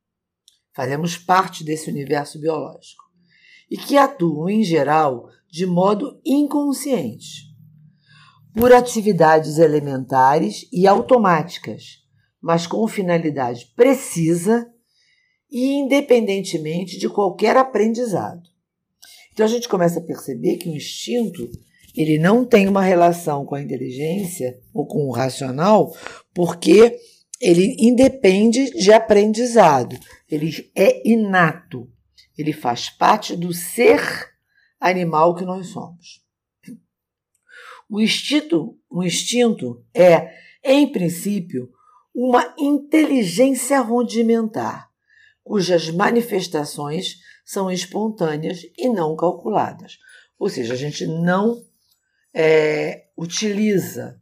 Fazemos 0.75 1.19
parte 1.19 1.63
desse 1.63 1.91
universo 1.91 2.41
biológico. 2.41 3.05
E 3.71 3.77
que 3.77 3.97
atuam, 3.97 4.49
em 4.49 4.65
geral, 4.65 5.29
de 5.51 5.67
modo 5.67 6.21
inconsciente, 6.25 7.51
por 8.55 8.73
atividades 8.73 9.59
elementares 9.59 10.69
e 10.73 10.87
automáticas, 10.87 11.99
mas 12.41 12.67
com 12.67 12.87
finalidade 12.87 13.73
precisa 13.77 14.67
e 15.51 15.75
independentemente 15.75 16.99
de 16.99 17.09
qualquer 17.09 17.57
aprendizado. 17.57 18.43
Então 19.33 19.45
a 19.45 19.49
gente 19.49 19.69
começa 19.69 19.99
a 19.99 20.03
perceber 20.03 20.57
que 20.57 20.69
o 20.69 20.77
instinto 20.77 21.51
ele 21.97 22.19
não 22.19 22.45
tem 22.45 22.69
uma 22.69 22.83
relação 22.83 23.45
com 23.45 23.55
a 23.55 23.63
inteligência 23.63 24.59
ou 24.73 24.87
com 24.87 25.07
o 25.07 25.11
racional, 25.11 25.93
porque 26.33 26.97
ele 27.41 27.75
independe 27.79 28.71
de 28.71 28.93
aprendizado, 28.93 29.99
ele 30.31 30.71
é 30.77 31.09
inato, 31.09 31.89
ele 32.39 32.53
faz 32.53 32.91
parte 32.91 33.35
do 33.35 33.53
ser 33.53 34.30
animal 34.81 35.35
que 35.35 35.45
nós 35.45 35.69
somos. 35.69 36.25
O 37.89 38.01
instinto, 38.01 38.79
o 38.89 39.03
instinto 39.03 39.85
é, 39.93 40.33
em 40.65 40.91
princípio, 40.91 41.71
uma 42.15 42.55
inteligência 42.59 43.81
rudimentar, 43.81 44.89
cujas 45.43 45.91
manifestações 45.91 47.17
são 47.45 47.71
espontâneas 47.71 48.63
e 48.79 48.89
não 48.89 49.17
calculadas. 49.17 49.99
Ou 50.39 50.49
seja, 50.49 50.75
a 50.75 50.77
gente 50.77 51.07
não 51.07 51.65
é, 52.33 53.09
utiliza 53.17 54.21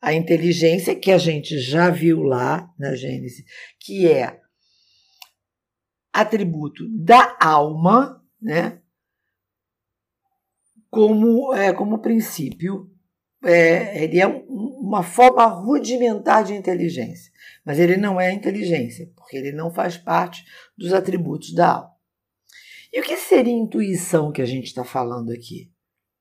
a 0.00 0.14
inteligência 0.14 0.94
que 0.94 1.10
a 1.10 1.18
gente 1.18 1.58
já 1.58 1.90
viu 1.90 2.22
lá 2.22 2.72
na 2.78 2.94
Gênesis, 2.94 3.44
que 3.80 4.06
é 4.06 4.40
atributo 6.12 6.88
da 6.88 7.36
alma, 7.40 8.24
né? 8.40 8.80
Como, 10.90 11.54
é, 11.54 11.72
como 11.72 11.98
princípio, 12.00 12.90
é, 13.44 14.04
ele 14.04 14.20
é 14.20 14.26
um, 14.26 14.44
uma 14.80 15.02
forma 15.02 15.44
rudimentar 15.46 16.44
de 16.44 16.54
inteligência, 16.54 17.32
mas 17.64 17.78
ele 17.78 17.96
não 17.96 18.20
é 18.20 18.32
inteligência, 18.32 19.10
porque 19.16 19.36
ele 19.36 19.52
não 19.52 19.72
faz 19.72 19.96
parte 19.96 20.44
dos 20.76 20.92
atributos 20.92 21.54
da 21.54 21.74
alma. 21.74 21.92
E 22.92 23.00
o 23.00 23.02
que 23.02 23.16
seria 23.16 23.52
intuição 23.52 24.32
que 24.32 24.42
a 24.42 24.46
gente 24.46 24.66
está 24.66 24.82
falando 24.82 25.30
aqui? 25.30 25.70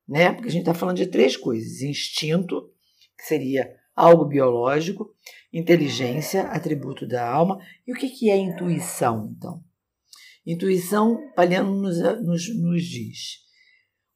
né? 0.07 0.31
Porque 0.31 0.47
a 0.47 0.51
gente 0.51 0.61
está 0.61 0.73
falando 0.73 0.97
de 0.97 1.07
três 1.07 1.35
coisas: 1.35 1.81
instinto, 1.81 2.71
que 3.17 3.25
seria 3.25 3.69
algo 3.95 4.25
biológico, 4.25 5.13
inteligência, 5.51 6.43
atributo 6.43 7.05
da 7.05 7.27
alma, 7.27 7.59
e 7.85 7.91
o 7.91 7.95
que, 7.95 8.09
que 8.09 8.29
é 8.29 8.37
intuição, 8.37 9.33
então? 9.35 9.63
Intuição, 10.45 11.17
Paliano 11.35 11.75
nos, 11.75 11.97
nos, 12.23 12.55
nos 12.55 12.83
diz, 12.83 13.39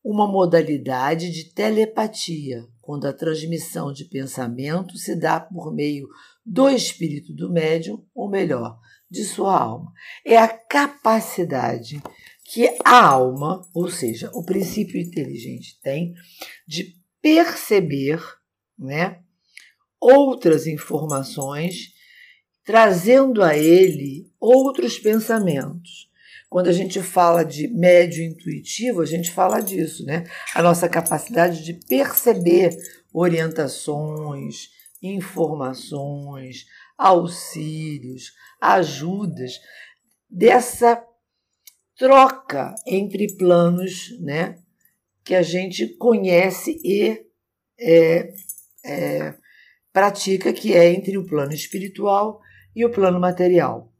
uma 0.04 0.28
modalidade 0.28 1.30
de 1.30 1.54
telepatia, 1.54 2.66
quando 2.82 3.06
a 3.06 3.14
transmissão 3.14 3.94
de 3.94 4.06
pensamento 4.06 4.98
se 4.98 5.16
dá 5.16 5.40
por 5.40 5.74
meio 5.74 6.08
do 6.46 6.70
espírito 6.70 7.34
do 7.34 7.52
médium, 7.52 8.04
ou 8.14 8.30
melhor, 8.30 8.80
de 9.10 9.24
sua 9.24 9.60
alma. 9.60 9.92
É 10.26 10.38
a 10.38 10.48
capacidade 10.48 12.02
que 12.46 12.68
a 12.84 13.06
alma, 13.06 13.62
ou 13.74 13.90
seja, 13.90 14.32
o 14.34 14.44
princípio 14.44 15.00
inteligente 15.00 15.80
tem 15.82 16.14
de 16.68 16.96
perceber, 17.22 18.22
né, 18.78 19.20
outras 20.00 20.66
informações, 20.66 21.94
trazendo 22.66 23.44
a 23.44 23.56
ele 23.56 24.32
outros 24.40 24.98
pensamentos. 24.98 26.11
Quando 26.52 26.68
a 26.68 26.74
gente 26.74 27.02
fala 27.02 27.46
de 27.46 27.70
médio 27.70 28.22
intuitivo, 28.22 29.00
a 29.00 29.06
gente 29.06 29.32
fala 29.32 29.62
disso, 29.62 30.06
né? 30.06 30.26
A 30.54 30.62
nossa 30.62 30.90
capacidade 30.90 31.64
de 31.64 31.76
perceber 31.88 32.78
orientações, 33.14 34.68
informações, 35.02 36.66
auxílios, 36.98 38.34
ajudas 38.60 39.62
dessa 40.30 41.02
troca 41.98 42.76
entre 42.86 43.34
planos, 43.38 44.20
né? 44.20 44.60
Que 45.24 45.36
a 45.36 45.42
gente 45.42 45.88
conhece 45.96 46.78
e 46.84 47.28
é, 47.80 48.34
é, 48.84 49.36
pratica, 49.94 50.52
que 50.52 50.74
é 50.74 50.92
entre 50.92 51.18
o 51.18 51.26
plano 51.26 51.54
espiritual 51.54 52.42
e 52.76 52.84
o 52.84 52.92
plano 52.92 53.22
material. 53.22 53.91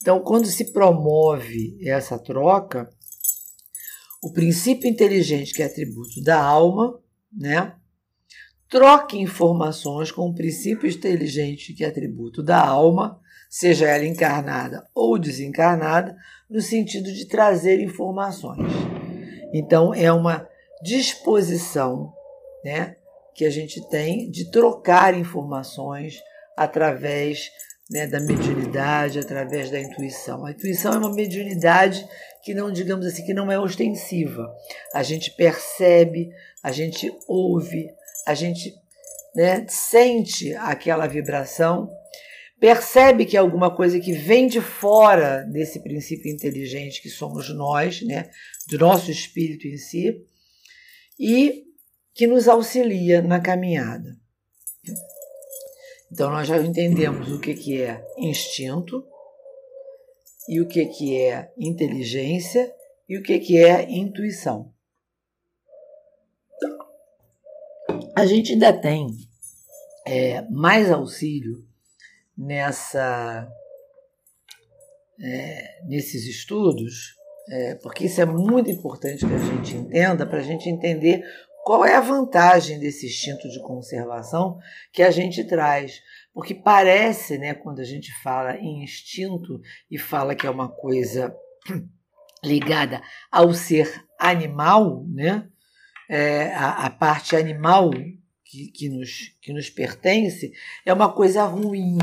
Então, 0.00 0.20
quando 0.20 0.46
se 0.46 0.72
promove 0.72 1.78
essa 1.82 2.18
troca, 2.18 2.88
o 4.22 4.32
princípio 4.32 4.88
inteligente, 4.88 5.52
que 5.52 5.62
é 5.62 5.66
atributo 5.66 6.22
da 6.22 6.42
alma, 6.42 6.98
né, 7.32 7.74
troca 8.68 9.16
informações 9.16 10.10
com 10.10 10.28
o 10.28 10.34
princípio 10.34 10.88
inteligente, 10.88 11.74
que 11.74 11.84
é 11.84 11.88
atributo 11.88 12.42
da 12.42 12.64
alma, 12.64 13.20
seja 13.48 13.88
ela 13.88 14.04
encarnada 14.04 14.86
ou 14.94 15.18
desencarnada, 15.18 16.16
no 16.48 16.60
sentido 16.60 17.12
de 17.12 17.26
trazer 17.26 17.80
informações. 17.80 18.72
Então, 19.52 19.92
é 19.92 20.10
uma 20.10 20.48
disposição 20.82 22.12
né, 22.64 22.96
que 23.34 23.44
a 23.44 23.50
gente 23.50 23.86
tem 23.88 24.30
de 24.30 24.50
trocar 24.50 25.18
informações 25.18 26.20
através 26.56 27.50
né, 27.90 28.06
da 28.06 28.20
mediunidade, 28.20 29.18
através 29.18 29.70
da 29.70 29.80
intuição. 29.80 30.46
A 30.46 30.52
intuição 30.52 30.92
é 30.94 30.98
uma 30.98 31.12
mediunidade 31.12 32.06
que 32.44 32.54
não, 32.54 32.70
digamos 32.70 33.04
assim, 33.04 33.24
que 33.24 33.34
não 33.34 33.50
é 33.50 33.58
ostensiva. 33.58 34.48
A 34.94 35.02
gente 35.02 35.32
percebe, 35.32 36.30
a 36.62 36.70
gente 36.70 37.12
ouve, 37.26 37.88
a 38.26 38.34
gente 38.34 38.72
né, 39.34 39.66
sente 39.68 40.54
aquela 40.54 41.06
vibração, 41.08 41.90
percebe 42.60 43.24
que 43.24 43.36
é 43.36 43.40
alguma 43.40 43.74
coisa 43.74 43.98
que 43.98 44.12
vem 44.12 44.46
de 44.46 44.60
fora 44.60 45.42
desse 45.42 45.82
princípio 45.82 46.32
inteligente 46.32 47.02
que 47.02 47.08
somos 47.08 47.52
nós, 47.52 48.02
né, 48.02 48.30
do 48.68 48.78
nosso 48.78 49.10
espírito 49.10 49.66
em 49.66 49.76
si, 49.76 50.16
e 51.18 51.64
que 52.14 52.26
nos 52.26 52.46
auxilia 52.46 53.20
na 53.20 53.40
caminhada. 53.40 54.19
Então 56.10 56.30
nós 56.30 56.48
já 56.48 56.58
entendemos 56.58 57.30
o 57.30 57.38
que, 57.38 57.54
que 57.54 57.82
é 57.82 58.04
instinto 58.18 59.06
e 60.48 60.60
o 60.60 60.66
que, 60.66 60.86
que 60.86 61.20
é 61.20 61.52
inteligência 61.56 62.74
e 63.08 63.16
o 63.18 63.22
que, 63.22 63.38
que 63.38 63.56
é 63.56 63.90
intuição. 63.90 64.72
A 68.16 68.26
gente 68.26 68.52
ainda 68.52 68.72
tem 68.72 69.06
é, 70.06 70.42
mais 70.50 70.90
auxílio 70.90 71.64
nessa 72.36 73.48
é, 75.22 75.82
nesses 75.84 76.26
estudos, 76.26 77.14
é, 77.48 77.74
porque 77.76 78.06
isso 78.06 78.20
é 78.20 78.24
muito 78.24 78.70
importante 78.70 79.26
que 79.26 79.34
a 79.34 79.38
gente 79.38 79.76
entenda 79.76 80.26
para 80.26 80.38
a 80.38 80.42
gente 80.42 80.68
entender 80.68 81.22
qual 81.64 81.84
é 81.84 81.94
a 81.94 82.00
vantagem 82.00 82.78
desse 82.78 83.06
instinto 83.06 83.48
de 83.48 83.60
conservação 83.62 84.58
que 84.92 85.02
a 85.02 85.10
gente 85.10 85.44
traz? 85.44 86.00
Porque 86.32 86.54
parece, 86.54 87.38
né, 87.38 87.54
quando 87.54 87.80
a 87.80 87.84
gente 87.84 88.12
fala 88.22 88.56
em 88.56 88.82
instinto 88.82 89.60
e 89.90 89.98
fala 89.98 90.34
que 90.34 90.46
é 90.46 90.50
uma 90.50 90.68
coisa 90.68 91.34
ligada 92.42 93.02
ao 93.30 93.52
ser 93.52 94.04
animal, 94.18 95.04
né, 95.08 95.48
é, 96.08 96.52
a, 96.54 96.86
a, 96.86 96.90
parte 96.90 97.36
animal 97.36 97.90
que, 98.44 98.68
que, 98.72 98.88
nos, 98.88 99.36
que 99.40 99.52
nos 99.52 99.70
pertence, 99.70 100.52
é 100.84 100.92
uma 100.92 101.12
coisa 101.12 101.44
ruim, 101.44 101.98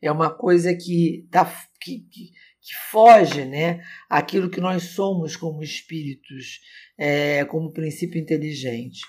é 0.00 0.10
uma 0.12 0.30
coisa 0.30 0.74
que, 0.74 1.26
tá, 1.30 1.44
que, 1.80 2.00
que 2.10 2.32
que 2.68 2.74
foge 2.90 3.46
né, 3.46 3.82
aquilo 4.10 4.50
que 4.50 4.60
nós 4.60 4.82
somos 4.90 5.34
como 5.34 5.62
espíritos, 5.62 6.60
é, 6.98 7.42
como 7.46 7.72
princípio 7.72 8.20
inteligente. 8.20 9.00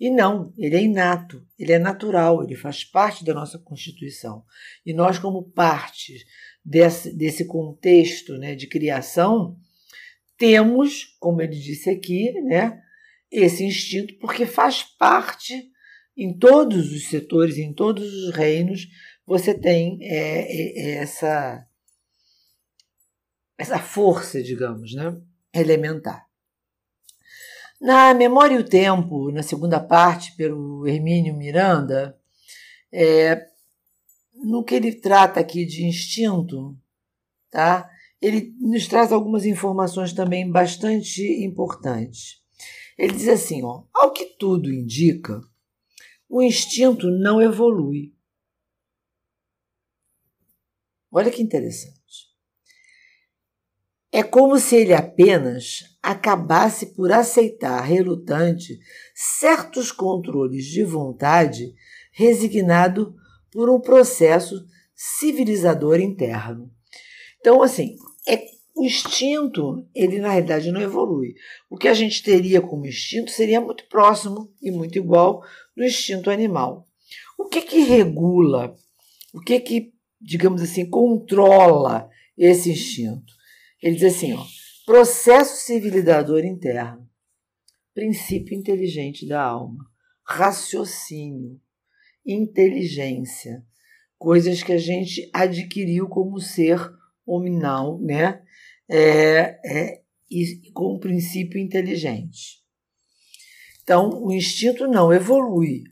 E 0.00 0.10
não, 0.10 0.52
ele 0.58 0.74
é 0.74 0.82
inato, 0.82 1.46
ele 1.56 1.72
é 1.72 1.78
natural, 1.78 2.42
ele 2.42 2.56
faz 2.56 2.82
parte 2.82 3.24
da 3.24 3.32
nossa 3.32 3.60
Constituição. 3.60 4.42
E 4.84 4.92
nós, 4.92 5.20
como 5.20 5.52
parte 5.52 6.26
desse, 6.64 7.16
desse 7.16 7.44
contexto 7.44 8.36
né, 8.38 8.56
de 8.56 8.66
criação, 8.66 9.56
temos, 10.36 11.16
como 11.20 11.40
ele 11.40 11.54
disse 11.54 11.88
aqui, 11.88 12.32
né, 12.42 12.80
esse 13.30 13.62
instinto, 13.62 14.18
porque 14.18 14.46
faz 14.46 14.82
parte 14.82 15.70
em 16.16 16.36
todos 16.36 16.90
os 16.92 17.08
setores, 17.08 17.56
em 17.56 17.72
todos 17.72 18.12
os 18.12 18.34
reinos, 18.34 18.88
você 19.24 19.54
tem 19.54 19.98
é, 20.02 20.40
é, 20.40 20.90
essa 20.96 21.65
essa 23.58 23.78
força, 23.78 24.42
digamos, 24.42 24.94
né, 24.94 25.16
elementar. 25.54 26.26
Na 27.80 28.14
Memória 28.14 28.54
e 28.54 28.58
o 28.58 28.68
Tempo, 28.68 29.30
na 29.30 29.42
segunda 29.42 29.78
parte, 29.78 30.34
pelo 30.36 30.86
Hermínio 30.86 31.36
Miranda, 31.36 32.18
é, 32.92 33.46
no 34.34 34.64
que 34.64 34.74
ele 34.74 34.94
trata 34.94 35.40
aqui 35.40 35.64
de 35.66 35.84
instinto, 35.84 36.76
tá? 37.50 37.90
ele 38.20 38.54
nos 38.60 38.88
traz 38.88 39.12
algumas 39.12 39.44
informações 39.44 40.12
também 40.12 40.50
bastante 40.50 41.22
importantes. 41.44 42.42
Ele 42.96 43.12
diz 43.12 43.28
assim: 43.28 43.62
ó, 43.62 43.84
ao 43.92 44.12
que 44.12 44.24
tudo 44.38 44.72
indica, 44.72 45.40
o 46.28 46.42
instinto 46.42 47.10
não 47.10 47.40
evolui. 47.40 48.14
Olha 51.10 51.30
que 51.30 51.42
interessante. 51.42 51.95
É 54.16 54.22
como 54.22 54.58
se 54.58 54.74
ele 54.76 54.94
apenas 54.94 55.94
acabasse 56.02 56.94
por 56.94 57.12
aceitar 57.12 57.82
relutante 57.82 58.80
certos 59.14 59.92
controles 59.92 60.64
de 60.64 60.82
vontade, 60.82 61.74
resignado 62.12 63.14
por 63.52 63.68
um 63.68 63.78
processo 63.78 64.64
civilizador 64.94 66.00
interno. 66.00 66.72
Então, 67.38 67.62
assim, 67.62 67.98
é 68.26 68.42
o 68.74 68.86
instinto, 68.86 69.86
ele 69.94 70.18
na 70.18 70.30
realidade 70.30 70.72
não 70.72 70.80
evolui. 70.80 71.34
O 71.68 71.76
que 71.76 71.86
a 71.86 71.92
gente 71.92 72.22
teria 72.22 72.62
como 72.62 72.86
instinto 72.86 73.30
seria 73.30 73.60
muito 73.60 73.86
próximo 73.86 74.50
e 74.62 74.70
muito 74.70 74.96
igual 74.96 75.42
do 75.76 75.84
instinto 75.84 76.30
animal. 76.30 76.86
O 77.38 77.50
que 77.50 77.60
que 77.60 77.80
regula? 77.80 78.74
O 79.34 79.40
que 79.42 79.60
que, 79.60 79.92
digamos 80.18 80.62
assim, 80.62 80.88
controla 80.88 82.08
esse 82.38 82.70
instinto? 82.70 83.35
Ele 83.86 83.94
diz 83.94 84.16
assim, 84.16 84.32
ó, 84.32 84.44
processo 84.84 85.64
civilizador 85.64 86.44
interno, 86.44 87.08
princípio 87.94 88.58
inteligente 88.58 89.24
da 89.24 89.40
alma, 89.40 89.88
raciocínio, 90.24 91.60
inteligência, 92.26 93.64
coisas 94.18 94.60
que 94.60 94.72
a 94.72 94.76
gente 94.76 95.30
adquiriu 95.32 96.08
como 96.08 96.40
ser 96.40 96.80
hominal, 97.24 98.00
né? 98.02 98.42
É, 98.90 99.56
é, 99.64 100.02
e 100.28 100.68
com 100.72 100.96
um 100.96 100.98
princípio 100.98 101.60
inteligente. 101.60 102.64
Então, 103.84 104.10
o 104.20 104.32
instinto 104.32 104.88
não 104.88 105.12
evolui. 105.12 105.84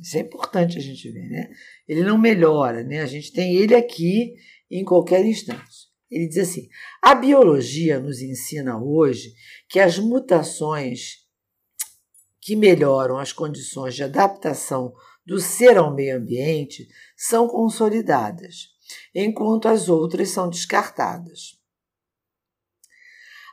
Isso 0.00 0.16
é 0.16 0.20
importante 0.20 0.78
a 0.78 0.80
gente 0.80 1.10
ver, 1.10 1.28
né? 1.28 1.50
Ele 1.86 2.04
não 2.04 2.16
melhora, 2.16 2.82
né? 2.82 3.02
A 3.02 3.06
gente 3.06 3.30
tem 3.34 3.54
ele 3.54 3.74
aqui 3.74 4.34
em 4.70 4.82
qualquer 4.82 5.22
instante. 5.26 5.83
Ele 6.14 6.28
diz 6.28 6.48
assim: 6.48 6.68
a 7.02 7.12
biologia 7.12 7.98
nos 7.98 8.22
ensina 8.22 8.80
hoje 8.80 9.34
que 9.68 9.80
as 9.80 9.98
mutações 9.98 11.24
que 12.40 12.54
melhoram 12.54 13.18
as 13.18 13.32
condições 13.32 13.96
de 13.96 14.04
adaptação 14.04 14.94
do 15.26 15.40
ser 15.40 15.76
ao 15.76 15.92
meio 15.92 16.18
ambiente 16.18 16.86
são 17.16 17.48
consolidadas, 17.48 18.68
enquanto 19.12 19.66
as 19.66 19.88
outras 19.88 20.28
são 20.28 20.48
descartadas. 20.48 21.58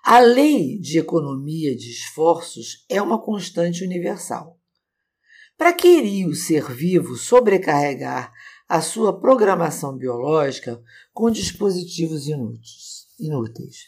A 0.03 0.19
lei 0.19 0.77
de 0.77 0.99
economia 0.99 1.75
de 1.75 1.89
esforços 1.89 2.85
é 2.87 3.01
uma 3.01 3.19
constante 3.19 3.83
universal. 3.83 4.59
Para 5.57 5.73
que 5.73 5.87
iria 5.87 6.27
o 6.27 6.35
ser 6.35 6.71
vivo 6.71 7.15
sobrecarregar 7.15 8.31
a 8.71 8.79
sua 8.79 9.11
programação 9.11 9.97
biológica 9.97 10.81
com 11.13 11.29
dispositivos 11.29 12.25
inúteis? 13.19 13.87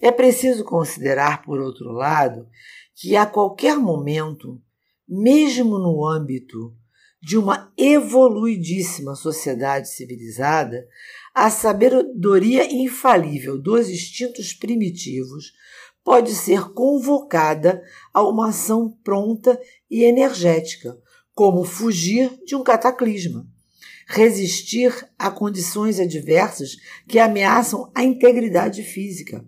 É 0.00 0.10
preciso 0.10 0.64
considerar, 0.64 1.44
por 1.44 1.60
outro 1.60 1.92
lado, 1.92 2.48
que 2.92 3.14
a 3.14 3.24
qualquer 3.24 3.76
momento, 3.76 4.60
mesmo 5.08 5.78
no 5.78 6.04
âmbito 6.04 6.74
de 7.22 7.38
uma 7.38 7.72
evoluidíssima 7.78 9.14
sociedade 9.14 9.88
civilizada, 9.90 10.84
a 11.32 11.48
sabedoria 11.48 12.68
infalível 12.74 13.56
dos 13.56 13.88
instintos 13.88 14.52
primitivos 14.52 15.52
pode 16.02 16.34
ser 16.34 16.72
convocada 16.72 17.80
a 18.12 18.24
uma 18.24 18.48
ação 18.48 18.90
pronta 19.04 19.56
e 19.88 20.02
energética, 20.02 20.98
como 21.32 21.62
fugir 21.62 22.36
de 22.44 22.56
um 22.56 22.64
cataclisma, 22.64 23.46
resistir 24.06 24.94
a 25.18 25.30
condições 25.30 25.98
adversas 25.98 26.76
que 27.08 27.18
ameaçam 27.18 27.90
a 27.92 28.04
integridade 28.04 28.84
física, 28.84 29.44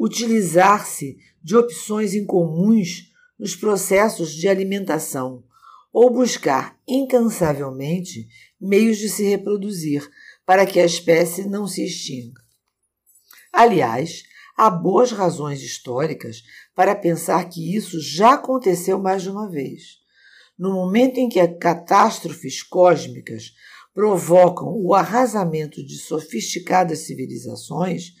utilizar-se 0.00 1.18
de 1.42 1.54
opções 1.54 2.14
incomuns 2.14 3.12
nos 3.38 3.54
processos 3.54 4.32
de 4.32 4.48
alimentação 4.48 5.44
ou 5.92 6.10
buscar 6.10 6.78
incansavelmente 6.88 8.26
meios 8.60 8.96
de 8.96 9.08
se 9.08 9.24
reproduzir 9.24 10.08
para 10.46 10.64
que 10.64 10.80
a 10.80 10.84
espécie 10.84 11.46
não 11.46 11.66
se 11.66 11.84
extinga. 11.84 12.40
Aliás, 13.52 14.22
há 14.56 14.70
boas 14.70 15.12
razões 15.12 15.62
históricas 15.62 16.42
para 16.74 16.94
pensar 16.94 17.48
que 17.48 17.76
isso 17.76 18.00
já 18.00 18.34
aconteceu 18.34 18.98
mais 18.98 19.22
de 19.22 19.30
uma 19.30 19.48
vez. 19.48 19.98
No 20.58 20.72
momento 20.72 21.18
em 21.18 21.28
que 21.28 21.46
catástrofes 21.46 22.62
cósmicas 22.64 23.52
provocam 23.94 24.74
o 24.76 24.92
arrasamento 24.92 25.84
de 25.84 25.98
sofisticadas 25.98 27.00
civilizações, 27.00 28.14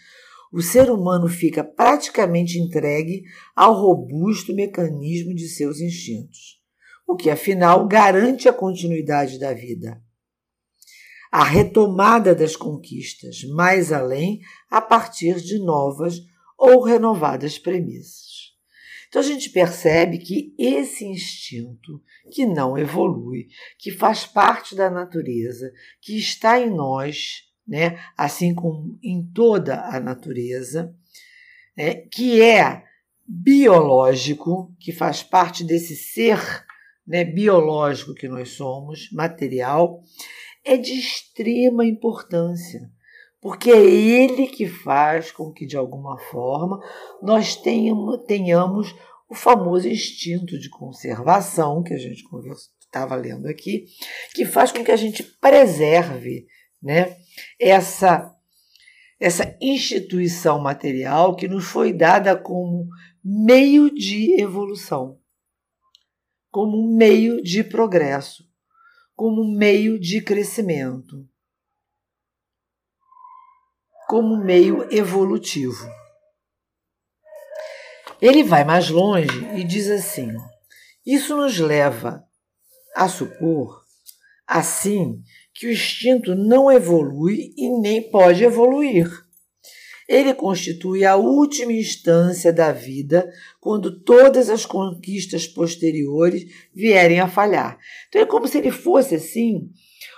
o 0.52 0.62
ser 0.62 0.90
humano 0.90 1.28
fica 1.28 1.64
praticamente 1.64 2.58
entregue 2.58 3.24
ao 3.56 3.74
robusto 3.74 4.54
mecanismo 4.54 5.34
de 5.34 5.48
seus 5.48 5.80
instintos, 5.80 6.60
o 7.06 7.16
que 7.16 7.28
afinal 7.28 7.86
garante 7.88 8.48
a 8.48 8.52
continuidade 8.52 9.38
da 9.38 9.52
vida. 9.52 10.00
A 11.30 11.44
retomada 11.44 12.34
das 12.34 12.56
conquistas 12.56 13.42
mais 13.54 13.92
além 13.92 14.40
a 14.70 14.80
partir 14.80 15.40
de 15.40 15.58
novas 15.58 16.20
ou 16.56 16.82
renovadas 16.82 17.58
premissas. 17.58 18.27
Então 19.08 19.20
a 19.22 19.24
gente 19.24 19.50
percebe 19.50 20.18
que 20.18 20.54
esse 20.58 21.04
instinto 21.04 22.02
que 22.30 22.44
não 22.44 22.76
evolui, 22.76 23.48
que 23.78 23.90
faz 23.90 24.26
parte 24.26 24.74
da 24.74 24.90
natureza, 24.90 25.72
que 26.00 26.18
está 26.18 26.60
em 26.60 26.70
nós, 26.70 27.44
né, 27.66 27.98
assim 28.16 28.54
como 28.54 28.98
em 29.02 29.22
toda 29.32 29.80
a 29.86 29.98
natureza, 29.98 30.94
é, 31.76 31.94
que 31.94 32.42
é 32.42 32.84
biológico, 33.26 34.74
que 34.78 34.92
faz 34.92 35.22
parte 35.22 35.64
desse 35.64 35.96
ser 35.96 36.38
né, 37.06 37.24
biológico 37.24 38.14
que 38.14 38.28
nós 38.28 38.50
somos, 38.50 39.10
material, 39.12 40.02
é 40.64 40.76
de 40.76 40.92
extrema 40.92 41.86
importância, 41.86 42.90
porque 43.40 43.70
é 43.70 43.84
ele 43.84 44.48
que 44.48 44.66
faz 44.66 45.30
com 45.30 45.52
que, 45.52 45.66
de 45.66 45.76
alguma 45.76 46.18
forma, 46.18 46.80
nós 47.22 47.56
tenhamos, 47.56 48.94
o 49.28 49.34
famoso 49.34 49.88
instinto 49.88 50.58
de 50.58 50.68
conservação 50.70 51.82
que 51.82 51.94
a 51.94 51.98
gente 51.98 52.24
estava 52.80 53.14
lendo 53.14 53.46
aqui, 53.46 53.84
que 54.34 54.44
faz 54.44 54.72
com 54.72 54.82
que 54.82 54.90
a 54.90 54.96
gente 54.96 55.22
preserve 55.22 56.46
né, 56.82 57.16
essa, 57.60 58.34
essa 59.20 59.56
instituição 59.60 60.60
material 60.60 61.36
que 61.36 61.46
nos 61.46 61.64
foi 61.64 61.92
dada 61.92 62.36
como 62.36 62.88
meio 63.22 63.94
de 63.94 64.40
evolução, 64.40 65.18
como 66.50 66.96
meio 66.96 67.42
de 67.42 67.62
progresso, 67.62 68.44
como 69.14 69.44
meio 69.44 70.00
de 70.00 70.22
crescimento, 70.22 71.28
como 74.08 74.42
meio 74.42 74.88
evolutivo. 74.90 75.86
Ele 78.22 78.42
vai 78.42 78.64
mais 78.64 78.88
longe 78.88 79.44
e 79.54 79.62
diz 79.62 79.88
assim: 79.90 80.34
isso 81.06 81.36
nos 81.36 81.58
leva 81.58 82.24
a 82.96 83.06
supor, 83.06 83.82
assim, 84.46 85.22
que 85.54 85.66
o 85.66 85.72
instinto 85.72 86.34
não 86.34 86.72
evolui 86.72 87.52
e 87.54 87.68
nem 87.80 88.10
pode 88.10 88.42
evoluir. 88.42 89.08
Ele 90.08 90.32
constitui 90.32 91.04
a 91.04 91.16
última 91.16 91.70
instância 91.70 92.50
da 92.50 92.72
vida 92.72 93.30
quando 93.60 94.02
todas 94.02 94.48
as 94.48 94.64
conquistas 94.64 95.46
posteriores 95.46 96.46
vierem 96.74 97.20
a 97.20 97.28
falhar. 97.28 97.78
Então 98.08 98.22
é 98.22 98.26
como 98.26 98.48
se 98.48 98.56
ele 98.56 98.70
fosse 98.70 99.16
assim 99.16 99.70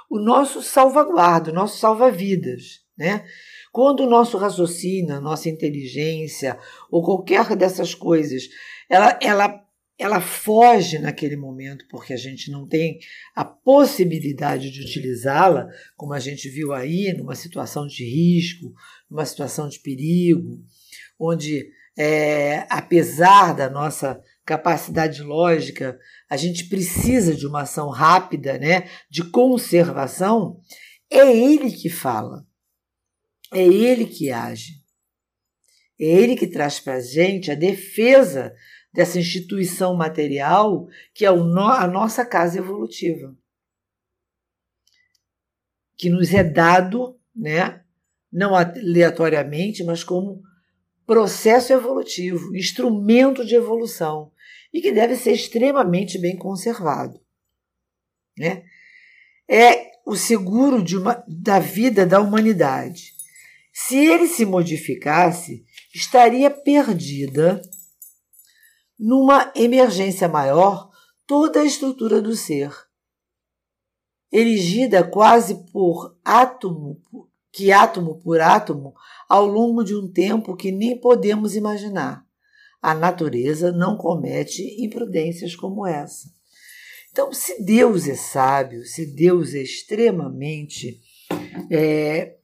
o 0.09 0.21
nosso 0.21 0.63
salvaguarda, 0.63 1.51
o 1.51 1.55
nosso 1.55 1.77
salva-vidas, 1.79 2.83
né? 2.97 3.25
Quando 3.73 4.01
o 4.01 4.11
nosso 4.11 4.37
raciocínio, 4.37 5.15
a 5.15 5.21
nossa 5.21 5.49
inteligência 5.49 6.59
ou 6.91 7.03
qualquer 7.03 7.55
dessas 7.57 7.95
coisas, 7.95 8.49
ela, 8.89 9.19
ela 9.23 9.65
ela 10.01 10.19
foge 10.19 10.99
naquele 10.99 11.37
momento 11.37 11.87
porque 11.91 12.15
a 12.15 12.17
gente 12.17 12.51
não 12.51 12.67
tem 12.67 12.99
a 13.37 13.45
possibilidade 13.45 14.71
de 14.71 14.81
utilizá-la, 14.81 15.69
como 15.95 16.15
a 16.15 16.19
gente 16.19 16.49
viu 16.49 16.73
aí, 16.73 17.13
numa 17.13 17.35
situação 17.35 17.87
de 17.87 18.03
risco, 18.03 18.73
numa 19.11 19.27
situação 19.27 19.69
de 19.69 19.79
perigo, 19.79 20.59
onde, 21.19 21.71
é, 21.99 22.65
apesar 22.71 23.55
da 23.55 23.69
nossa 23.69 24.19
capacidade 24.43 25.23
lógica, 25.23 25.99
a 26.31 26.37
gente 26.37 26.65
precisa 26.71 27.35
de 27.35 27.47
uma 27.47 27.63
ação 27.63 27.91
rápida, 27.91 28.59
né, 28.59 28.89
de 29.11 29.23
conservação, 29.31 30.59
é 31.11 31.31
ele 31.31 31.71
que 31.71 31.91
fala, 31.91 32.47
é 33.53 33.63
ele 33.63 34.07
que 34.07 34.31
age, 34.31 34.75
é 35.99 36.05
ele 36.05 36.37
que 36.37 36.47
traz 36.47 36.81
para 36.81 36.95
a 36.95 37.01
gente 37.01 37.51
a 37.51 37.55
defesa 37.55 38.55
dessa 38.93 39.19
instituição 39.19 39.95
material 39.95 40.89
que 41.15 41.25
é 41.25 41.29
a 41.29 41.87
nossa 41.87 42.25
casa 42.25 42.59
evolutiva, 42.59 43.37
que 45.97 46.09
nos 46.09 46.33
é 46.33 46.43
dado, 46.43 47.19
né, 47.35 47.85
não 48.33 48.55
aleatoriamente, 48.55 49.85
mas 49.85 50.03
como 50.03 50.43
processo 51.07 51.73
evolutivo, 51.73 52.57
instrumento 52.57 53.45
de 53.45 53.55
evolução 53.55 54.33
e 54.73 54.81
que 54.81 54.93
deve 54.93 55.17
ser 55.17 55.33
extremamente 55.33 56.19
bem 56.19 56.37
conservado, 56.37 57.21
né? 58.39 58.65
É 59.49 59.91
o 60.07 60.15
seguro 60.15 60.83
uma, 60.97 61.25
da 61.27 61.59
vida 61.59 62.07
da 62.07 62.21
humanidade. 62.21 63.13
Se 63.73 63.97
ele 63.97 64.27
se 64.27 64.45
modificasse, 64.45 65.65
estaria 65.95 66.51
perdida 66.51 67.61
numa 68.99 69.51
emergência 69.57 70.29
maior, 70.29 70.91
toda 71.27 71.61
a 71.61 71.65
estrutura 71.65 72.21
do 72.21 72.37
ser. 72.37 72.71
Erigida 74.31 75.03
quase 75.03 75.65
por 75.73 76.19
átomo, 76.25 77.01
que 77.53 77.73
átomo 77.73 78.21
por 78.21 78.41
átomo, 78.41 78.95
ao 79.29 79.47
longo 79.47 79.83
de 79.83 79.95
um 79.95 80.11
tempo 80.11 80.57
que 80.57 80.71
nem 80.71 81.01
podemos 81.01 81.57
imaginar. 81.57 82.25
A 82.83 82.95
natureza 82.95 83.73
não 83.73 83.97
comete 83.97 84.63
imprudências 84.85 85.55
como 85.57 85.87
essa. 85.87 86.29
Então, 87.11 87.33
se 87.33 87.63
Deus 87.63 88.07
é 88.07 88.15
sábio, 88.15 88.85
se 88.85 89.05
Deus 89.05 89.55
é 89.55 89.63
extremamente 89.63 91.01
é, 91.71 92.37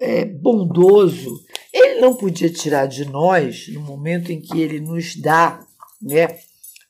é, 0.00 0.24
bondoso, 0.24 1.42
ele 1.72 2.00
não 2.00 2.14
podia 2.14 2.50
tirar 2.50 2.86
de 2.86 3.04
nós, 3.04 3.68
no 3.68 3.80
momento 3.80 4.30
em 4.30 4.40
que 4.40 4.60
ele 4.60 4.80
nos 4.80 5.16
dá, 5.16 5.64
né, 6.00 6.38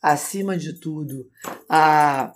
acima 0.03 0.57
de 0.57 0.75
tudo, 0.75 1.27
a, 1.69 2.33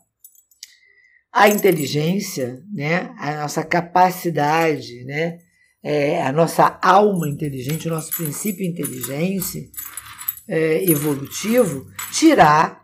a 1.33 1.49
inteligência, 1.49 2.63
né, 2.73 3.15
a 3.19 3.43
nossa 3.43 3.65
capacidade, 3.65 5.05
né, 5.05 5.39
é, 5.83 6.23
a 6.23 6.33
nossa 6.33 6.79
alma 6.83 7.29
inteligente, 7.29 7.89
o 7.89 7.91
nosso 7.91 8.11
princípio 8.17 8.67
inteligência, 8.67 9.63
é, 10.47 10.85
evolutivo, 10.85 11.87
tirar, 12.13 12.81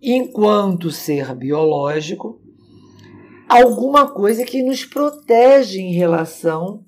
enquanto 0.00 0.90
ser 0.90 1.34
biológico, 1.34 2.40
alguma 3.48 4.12
coisa 4.12 4.44
que 4.44 4.62
nos 4.62 4.84
protege 4.84 5.80
em 5.80 5.94
relação 5.94 6.84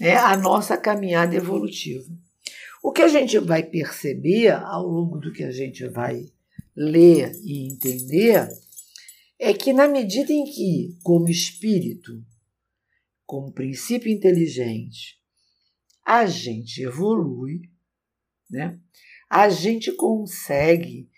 né, 0.00 0.16
à 0.16 0.36
nossa 0.36 0.76
caminhada 0.76 1.34
evolutiva. 1.34 2.10
O 2.82 2.92
que 2.92 3.02
a 3.02 3.08
gente 3.08 3.38
vai 3.38 3.62
perceber 3.62 4.50
ao 4.50 4.86
longo 4.86 5.18
do 5.18 5.32
que 5.32 5.42
a 5.42 5.50
gente 5.50 5.86
vai 5.88 6.30
ler 6.76 7.32
e 7.42 7.66
entender 7.66 8.48
é 9.38 9.52
que, 9.52 9.72
na 9.72 9.88
medida 9.88 10.32
em 10.32 10.44
que, 10.44 10.96
como 11.02 11.28
espírito, 11.28 12.24
como 13.24 13.52
princípio 13.52 14.10
inteligente, 14.10 15.18
a 16.04 16.26
gente 16.26 16.82
evolui, 16.82 17.62
né? 18.48 18.78
a 19.28 19.48
gente 19.48 19.90
consegue 19.92 21.10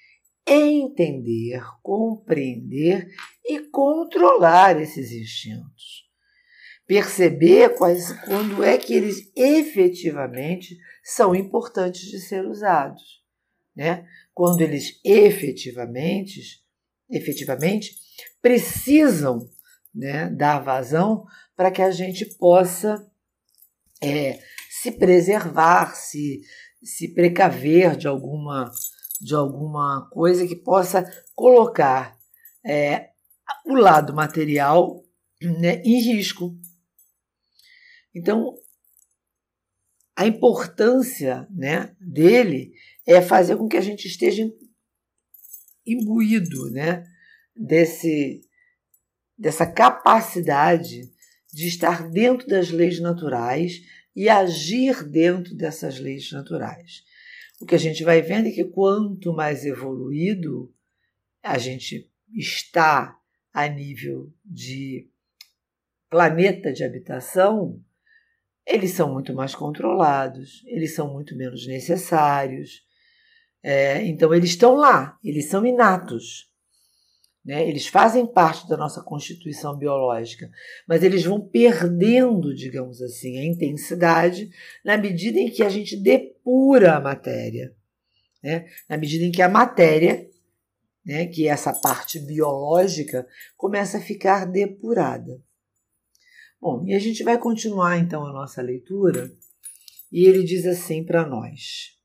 entender, 0.47 1.63
compreender 1.83 3.09
e 3.45 3.61
controlar 3.69 4.81
esses 4.81 5.13
instintos. 5.13 6.08
Perceber 6.89 7.77
quais, 7.77 8.11
quando 8.25 8.65
é 8.65 8.79
que 8.79 8.95
eles 8.95 9.31
efetivamente 9.37 10.77
são 11.05 11.35
importantes 11.35 12.01
de 12.01 12.19
ser 12.19 12.45
usados. 12.47 13.23
Né? 13.77 14.05
Quando 14.35 14.63
eles 14.63 14.99
efetivamente, 15.05 16.41
efetivamente 17.11 17.95
precisam 18.43 19.49
né, 19.95 20.31
dar 20.31 20.61
vazão 20.61 21.25
para 21.55 21.71
que 21.71 21.83
a 21.83 21.91
gente 21.91 22.25
possa 22.37 23.07
é, 24.03 24.39
se 24.71 24.93
preservar, 24.93 25.95
se, 25.95 26.41
se 26.83 27.13
precaver 27.13 27.97
de 27.97 28.07
alguma, 28.07 28.71
de 29.21 29.35
alguma 29.35 30.09
coisa 30.11 30.47
que 30.47 30.57
possa 30.57 31.05
colocar 31.35 32.17
é, 32.65 33.11
o 33.67 33.75
lado 33.75 34.15
material 34.15 35.05
né, 35.43 35.83
em 35.85 36.01
risco. 36.01 36.57
Então, 38.19 38.59
a 40.17 40.27
importância 40.27 41.47
né, 41.51 41.95
dele 42.01 42.75
é 43.07 43.23
fazer 43.23 43.57
com 43.57 43.69
que 43.69 43.77
a 43.77 43.81
gente 43.81 44.09
esteja 44.09 44.43
imbuído 45.87 46.69
né, 46.73 47.05
desse, 47.55 48.43
dessa 49.39 49.65
capacidade 49.65 51.09
de 51.53 51.69
estar 51.69 52.11
dentro 52.11 52.49
das 52.49 52.71
leis 52.71 52.99
naturais 52.99 53.81
e 54.15 54.29
agir 54.29 55.09
dentro 55.09 55.55
dessas 55.55 56.01
leis 56.01 56.33
naturais. 56.33 57.05
O 57.61 57.67
que 57.67 57.77
a 57.77 57.79
gente 57.79 58.03
vai 58.03 58.21
vendo 58.21 58.49
é 58.49 58.51
que 58.51 58.65
quanto 58.65 59.33
mais 59.33 59.65
evoluído 59.65 60.75
a 61.41 61.57
gente 61.57 62.11
está 62.35 63.17
a 63.53 63.69
nível 63.69 64.33
de 64.45 65.09
planeta 66.11 66.73
de 66.73 66.83
habitação, 66.83 67.81
eles 68.69 68.91
são 68.91 69.11
muito 69.11 69.35
mais 69.35 69.55
controlados, 69.55 70.63
eles 70.67 70.95
são 70.95 71.11
muito 71.11 71.35
menos 71.35 71.67
necessários. 71.67 72.87
É, 73.63 74.05
então, 74.05 74.35
eles 74.35 74.51
estão 74.51 74.75
lá, 74.75 75.19
eles 75.25 75.49
são 75.49 75.65
inatos. 75.65 76.53
Né? 77.43 77.67
Eles 77.67 77.87
fazem 77.87 78.27
parte 78.27 78.69
da 78.69 78.77
nossa 78.77 79.03
constituição 79.03 79.77
biológica, 79.77 80.51
mas 80.87 81.03
eles 81.03 81.25
vão 81.25 81.41
perdendo, 81.41 82.55
digamos 82.55 83.01
assim, 83.01 83.39
a 83.39 83.45
intensidade 83.45 84.51
na 84.85 84.99
medida 84.99 85.39
em 85.39 85.51
que 85.51 85.63
a 85.63 85.71
gente 85.71 85.97
depura 85.97 86.97
a 86.97 87.01
matéria. 87.01 87.75
Né? 88.43 88.67
Na 88.87 88.99
medida 88.99 89.25
em 89.25 89.33
que 89.33 89.41
a 89.41 89.49
matéria, 89.49 90.29
né, 91.05 91.25
que 91.25 91.49
é 91.49 91.51
essa 91.51 91.73
parte 91.73 92.21
biológica, 92.21 93.27
começa 93.57 93.97
a 93.97 94.03
ficar 94.03 94.45
depurada. 94.45 95.41
Bom, 96.61 96.85
e 96.85 96.95
a 96.95 96.99
gente 96.99 97.23
vai 97.23 97.39
continuar 97.39 97.99
então 97.99 98.27
a 98.27 98.33
nossa 98.33 98.61
leitura, 98.61 99.31
e 100.11 100.27
ele 100.27 100.43
diz 100.43 100.67
assim 100.67 101.05
para 101.05 101.25
nós. 101.25 101.97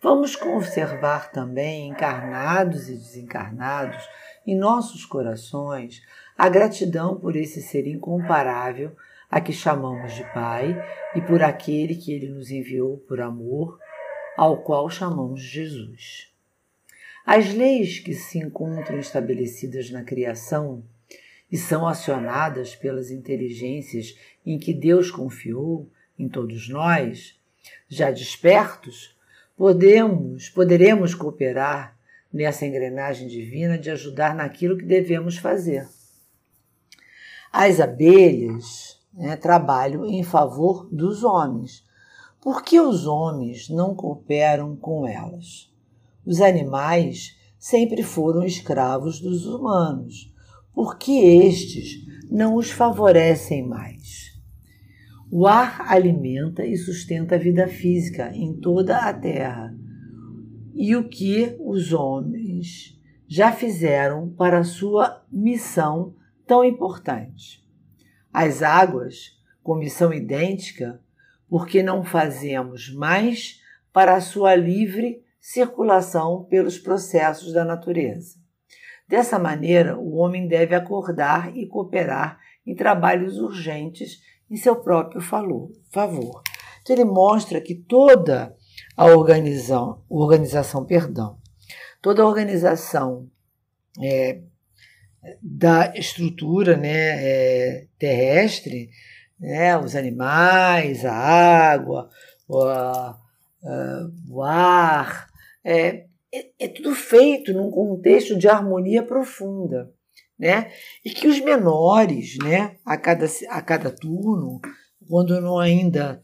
Vamos 0.00 0.36
conservar 0.36 1.32
também, 1.32 1.88
encarnados 1.88 2.88
e 2.88 2.94
desencarnados, 2.94 4.08
em 4.46 4.56
nossos 4.56 5.04
corações, 5.04 6.00
a 6.38 6.48
gratidão 6.48 7.18
por 7.18 7.34
esse 7.34 7.60
ser 7.60 7.86
incomparável 7.86 8.94
a 9.28 9.40
que 9.40 9.52
chamamos 9.52 10.14
de 10.14 10.22
Pai 10.32 10.76
e 11.16 11.20
por 11.20 11.42
aquele 11.42 11.96
que 11.96 12.12
ele 12.12 12.28
nos 12.28 12.50
enviou 12.50 12.98
por 12.98 13.20
amor, 13.20 13.80
ao 14.36 14.62
qual 14.62 14.88
chamamos 14.88 15.40
Jesus. 15.42 16.32
As 17.24 17.52
leis 17.52 17.98
que 17.98 18.14
se 18.14 18.38
encontram 18.38 19.00
estabelecidas 19.00 19.90
na 19.90 20.04
criação 20.04 20.84
e 21.50 21.56
são 21.56 21.86
acionadas 21.86 22.74
pelas 22.74 23.10
inteligências 23.10 24.16
em 24.44 24.58
que 24.58 24.74
Deus 24.74 25.10
confiou 25.10 25.88
em 26.18 26.28
todos 26.28 26.68
nós, 26.68 27.38
já 27.88 28.10
despertos, 28.10 29.16
podemos, 29.56 30.48
poderemos 30.48 31.14
cooperar 31.14 31.96
nessa 32.32 32.66
engrenagem 32.66 33.28
divina 33.28 33.78
de 33.78 33.90
ajudar 33.90 34.34
naquilo 34.34 34.76
que 34.76 34.84
devemos 34.84 35.36
fazer. 35.36 35.88
As 37.52 37.80
abelhas 37.80 39.00
né, 39.14 39.36
trabalham 39.36 40.04
em 40.04 40.22
favor 40.22 40.88
dos 40.92 41.24
homens. 41.24 41.84
Por 42.40 42.62
que 42.62 42.78
os 42.78 43.06
homens 43.06 43.68
não 43.68 43.94
cooperam 43.94 44.76
com 44.76 45.06
elas? 45.06 45.72
Os 46.24 46.40
animais 46.40 47.36
sempre 47.58 48.02
foram 48.02 48.44
escravos 48.44 49.20
dos 49.20 49.46
humanos. 49.46 50.32
Por 50.76 50.98
que 50.98 51.24
estes 51.24 52.06
não 52.30 52.54
os 52.54 52.70
favorecem 52.70 53.66
mais? 53.66 54.38
O 55.30 55.46
ar 55.46 55.90
alimenta 55.90 56.66
e 56.66 56.76
sustenta 56.76 57.36
a 57.36 57.38
vida 57.38 57.66
física 57.66 58.30
em 58.34 58.52
toda 58.60 58.98
a 58.98 59.10
terra. 59.14 59.74
E 60.74 60.94
o 60.94 61.08
que 61.08 61.56
os 61.60 61.94
homens 61.94 63.00
já 63.26 63.52
fizeram 63.52 64.28
para 64.28 64.58
a 64.58 64.64
sua 64.64 65.24
missão 65.32 66.14
tão 66.46 66.62
importante? 66.62 67.66
As 68.30 68.62
águas, 68.62 69.40
com 69.62 69.76
missão 69.76 70.12
idêntica, 70.12 71.00
porque 71.48 71.82
não 71.82 72.04
fazemos 72.04 72.92
mais 72.92 73.62
para 73.94 74.14
a 74.14 74.20
sua 74.20 74.54
livre 74.54 75.24
circulação 75.40 76.44
pelos 76.44 76.78
processos 76.78 77.54
da 77.54 77.64
natureza. 77.64 78.44
Dessa 79.08 79.38
maneira, 79.38 79.96
o 79.96 80.16
homem 80.16 80.48
deve 80.48 80.74
acordar 80.74 81.56
e 81.56 81.66
cooperar 81.66 82.38
em 82.66 82.74
trabalhos 82.74 83.38
urgentes 83.38 84.20
em 84.50 84.56
seu 84.56 84.76
próprio 84.76 85.20
favor. 85.20 86.42
Então, 86.82 86.96
ele 86.96 87.04
mostra 87.04 87.60
que 87.60 87.74
toda 87.74 88.54
a 88.96 89.06
organização, 89.06 90.02
organização 90.08 90.84
perdão, 90.84 91.38
toda 92.00 92.22
a 92.22 92.26
organização 92.26 93.28
é, 94.02 94.40
da 95.42 95.92
estrutura 95.96 96.76
né, 96.76 96.90
é, 96.90 97.86
terrestre, 97.98 98.90
né, 99.38 99.76
os 99.78 99.94
animais, 99.94 101.04
a 101.04 101.12
água, 101.12 102.08
o, 102.48 102.62
a, 102.62 103.18
o 104.28 104.42
ar, 104.42 105.28
é, 105.64 106.06
é, 106.36 106.64
é 106.66 106.68
tudo 106.68 106.94
feito 106.94 107.52
num 107.52 107.70
contexto 107.70 108.36
de 108.36 108.48
harmonia 108.48 109.02
profunda 109.02 109.94
né? 110.38 110.70
E 111.04 111.10
que 111.10 111.26
os 111.26 111.40
menores, 111.40 112.36
né, 112.38 112.76
a 112.84 112.96
cada, 112.96 113.26
a 113.48 113.62
cada 113.62 113.90
turno, 113.90 114.60
quando 115.08 115.40
não 115.40 115.58
ainda 115.58 116.20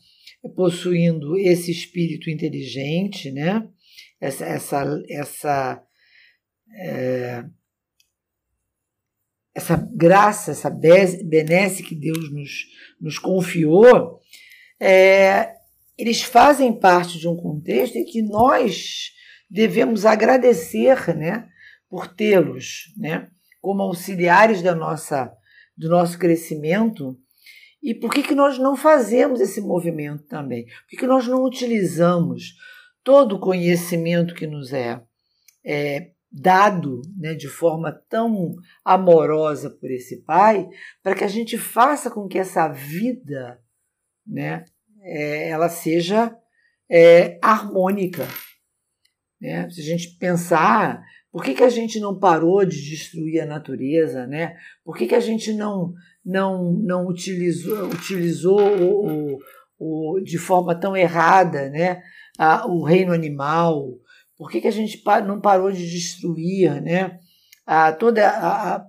possuindo 0.55 1.37
esse 1.39 1.71
espírito 1.71 2.29
inteligente, 2.29 3.31
né? 3.31 3.67
Essa, 4.21 4.45
essa, 4.45 5.03
essa, 5.09 5.83
é, 6.77 7.45
essa 9.55 9.77
graça, 9.95 10.53
essa 10.53 10.71
benesse 10.71 11.83
que 11.83 11.95
Deus 11.95 12.31
nos, 12.33 12.51
nos 13.01 13.19
confiou, 13.19 14.21
é, 14.81 15.55
eles 15.99 16.23
fazem 16.23 16.79
parte 16.79 17.19
de 17.19 17.29
um 17.29 17.37
contexto 17.37 17.97
em 17.97 18.05
que 18.05 18.23
nós 18.23 19.13
devemos 19.53 20.07
agradecer, 20.07 21.15
né, 21.15 21.47
por 21.89 22.07
tê-los, 22.07 22.93
né? 22.97 23.29
como 23.61 23.83
auxiliares 23.83 24.63
da 24.63 24.75
nossa, 24.75 25.31
do 25.77 25.91
nosso 25.91 26.19
crescimento. 26.19 27.19
E 27.83 27.95
por 27.95 28.11
que, 28.11 28.23
que 28.23 28.35
nós 28.35 28.59
não 28.59 28.75
fazemos 28.75 29.41
esse 29.41 29.61
movimento 29.61 30.25
também? 30.25 30.65
Por 30.65 30.87
que, 30.89 30.97
que 30.97 31.07
nós 31.07 31.29
não 31.29 31.45
utilizamos 31.45 32.55
todo 33.05 33.37
o 33.37 33.41
conhecimento 33.41 34.35
que 34.35 34.47
nos 34.47 34.73
é, 34.73 35.03
é 35.65 36.13
dado 36.31 37.03
né, 37.19 37.35
de 37.35 37.49
forma 37.49 37.93
tão 38.09 38.55
amorosa 38.83 39.69
por 39.69 39.91
esse 39.91 40.23
Pai, 40.23 40.67
para 41.03 41.15
que 41.15 41.25
a 41.25 41.29
gente 41.29 41.59
faça 41.59 42.11
com 42.11 42.27
que 42.27 42.39
essa 42.39 42.69
vida 42.69 43.61
né, 44.27 44.65
é, 45.03 45.51
ela 45.51 45.69
seja 45.69 46.35
é, 46.91 47.39
harmônica. 47.43 48.27
Né? 49.43 49.69
Se 49.69 49.81
a 49.81 49.85
gente 49.85 50.17
pensar, 50.19 51.03
por 51.33 51.43
que, 51.43 51.53
que 51.53 51.65
a 51.65 51.69
gente 51.69 51.99
não 51.99 52.17
parou 52.17 52.65
de 52.65 52.81
destruir 52.81 53.41
a 53.41 53.47
natureza? 53.47 54.25
Né? 54.25 54.55
Por 54.85 54.97
que, 54.97 55.09
que 55.09 55.17
a 55.17 55.21
gente 55.21 55.53
não, 55.53 55.93
não, 56.25 56.73
não 56.75 57.09
utilizou, 57.09 57.87
utilizou 57.87 58.61
o, 58.61 59.35
o, 59.79 60.15
o 60.15 60.21
de 60.21 60.39
forma 60.39 60.79
tão 60.79 60.97
errada 60.97 61.69
né? 61.69 62.01
A, 62.39 62.69
o 62.69 62.85
reino 62.85 63.13
animal? 63.13 63.89
Por 64.39 64.49
que, 64.49 64.61
que 64.61 64.69
a 64.69 64.73
gente 64.73 65.03
não 65.27 65.41
parou 65.41 65.73
de 65.73 65.91
destruir 65.91 66.81
né? 66.81 67.19
a, 67.67 67.93
toda 67.93 68.29
a, 68.29 68.87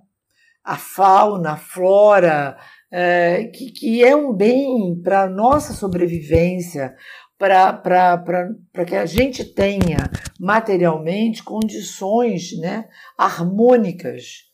a 0.62 0.76
fauna, 0.76 1.52
a 1.52 1.56
flora, 1.56 2.56
é, 2.92 3.50
que, 3.52 3.72
que 3.72 4.04
é 4.04 4.14
um 4.14 4.32
bem 4.32 5.00
para 5.02 5.22
a 5.22 5.28
nossa 5.28 5.72
sobrevivência, 5.72 6.94
para 7.38 8.84
que 8.86 8.94
a 8.94 9.06
gente 9.06 9.44
tenha 9.44 10.10
materialmente 10.38 11.42
condições 11.42 12.56
né, 12.58 12.88
harmônicas 13.18 14.44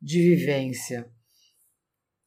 de 0.00 0.20
vivência. 0.20 1.10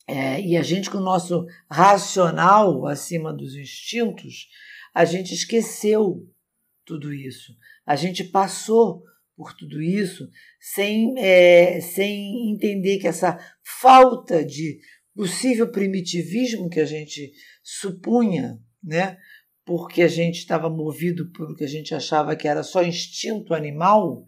É, 0.08 0.42
e 0.42 0.58
a 0.58 0.62
gente, 0.62 0.90
com 0.90 0.98
o 0.98 1.04
nosso 1.04 1.46
racional 1.70 2.86
acima 2.86 3.34
dos 3.34 3.56
instintos, 3.56 4.50
a 4.94 5.06
gente 5.06 5.34
esqueceu 5.34 6.28
tudo 6.86 7.14
isso. 7.14 7.54
A 7.86 7.96
gente 7.96 8.24
passou 8.26 9.04
por 9.36 9.54
tudo 9.54 9.82
isso 9.82 10.30
sem, 10.60 11.18
é, 11.18 11.80
sem 11.80 12.52
entender 12.52 13.00
que 13.00 13.08
essa 13.08 13.40
falta 13.80 14.44
de 14.44 14.80
possível 15.16 15.72
primitivismo 15.72 16.70
que 16.70 16.80
a 16.80 16.86
gente 16.86 17.32
supunha, 17.64 18.60
né? 18.84 19.18
Porque 19.66 20.02
a 20.02 20.08
gente 20.08 20.38
estava 20.38 20.70
movido 20.70 21.32
por 21.32 21.52
o 21.52 21.56
que 21.56 21.64
a 21.64 21.68
gente 21.68 21.94
achava 21.94 22.36
que 22.36 22.48
era 22.48 22.64
só 22.64 22.84
instinto 22.84 23.54
animal, 23.54 24.26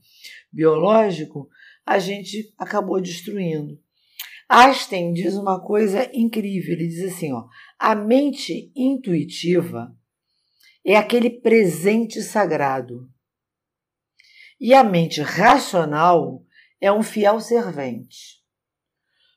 biológico, 0.52 1.50
a 1.86 2.00
gente 2.00 2.54
acabou 2.58 3.02
destruindo. 3.02 3.80
Einstein 4.48 5.13
diz 5.13 5.34
uma 5.36 5.60
coisa 5.60 6.10
incrível, 6.13 6.74
ele 6.74 6.88
diz 6.88 7.13
assim, 7.13 7.34
ó, 7.34 7.46
a 7.80 7.96
mente 7.96 8.72
intuitiva 8.76 9.96
é 10.86 10.96
aquele 10.96 11.30
presente 11.30 12.22
sagrado. 12.22 13.10
E 14.60 14.74
a 14.74 14.84
mente 14.84 15.22
racional 15.22 16.46
é 16.80 16.91
um 16.91 17.02
fiel 17.02 17.39
servente. 17.39 18.43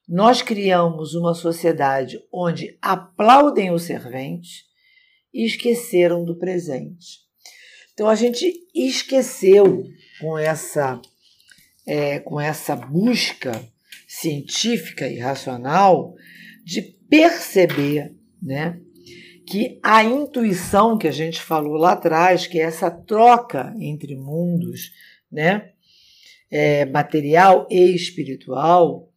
Nós 0.09 0.42
criamos 0.42 1.14
uma 1.14 1.35
sociedade 1.35 2.20
onde 2.32 2.78
aplaudem 2.80 3.72
o 3.72 3.78
servente 3.78 4.65
e 5.37 5.44
esqueceram 5.44 6.25
do 6.25 6.35
presente. 6.35 7.20
Então 7.92 8.09
a 8.09 8.14
gente 8.14 8.51
esqueceu 8.75 9.85
com 10.18 10.38
essa, 10.38 10.99
é, 11.87 12.18
com 12.20 12.40
essa 12.40 12.75
busca 12.75 13.53
científica 14.09 15.07
e 15.07 15.18
racional 15.18 16.14
de 16.64 16.81
perceber 16.81 18.14
né, 18.42 18.81
que 19.46 19.79
a 19.83 20.03
intuição 20.03 20.96
que 20.96 21.07
a 21.07 21.12
gente 21.12 21.40
falou 21.40 21.75
lá 21.75 21.92
atrás, 21.92 22.46
que 22.46 22.59
é 22.59 22.62
essa 22.62 22.90
troca 22.90 23.75
entre 23.79 24.16
mundos, 24.16 24.90
né, 25.31 25.72
é, 26.51 26.87
material 26.87 27.68
e 27.70 27.94
espiritual, 27.94 29.12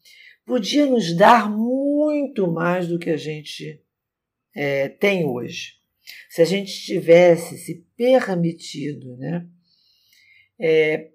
podia 0.46 0.86
nos 0.86 1.16
dar 1.16 1.50
muito 1.50 2.52
mais 2.52 2.90
do 2.90 3.00
que 3.00 3.10
a 3.10 3.18
gente 3.18 3.82
é, 4.54 4.90
tem 4.90 5.26
hoje. 5.26 5.79
Se 6.30 6.42
a 6.42 6.46
gente 6.46 6.72
tivesse 6.72 7.58
se 7.58 7.86
permitido, 7.96 9.18
né, 9.18 9.48
é, 10.60 11.10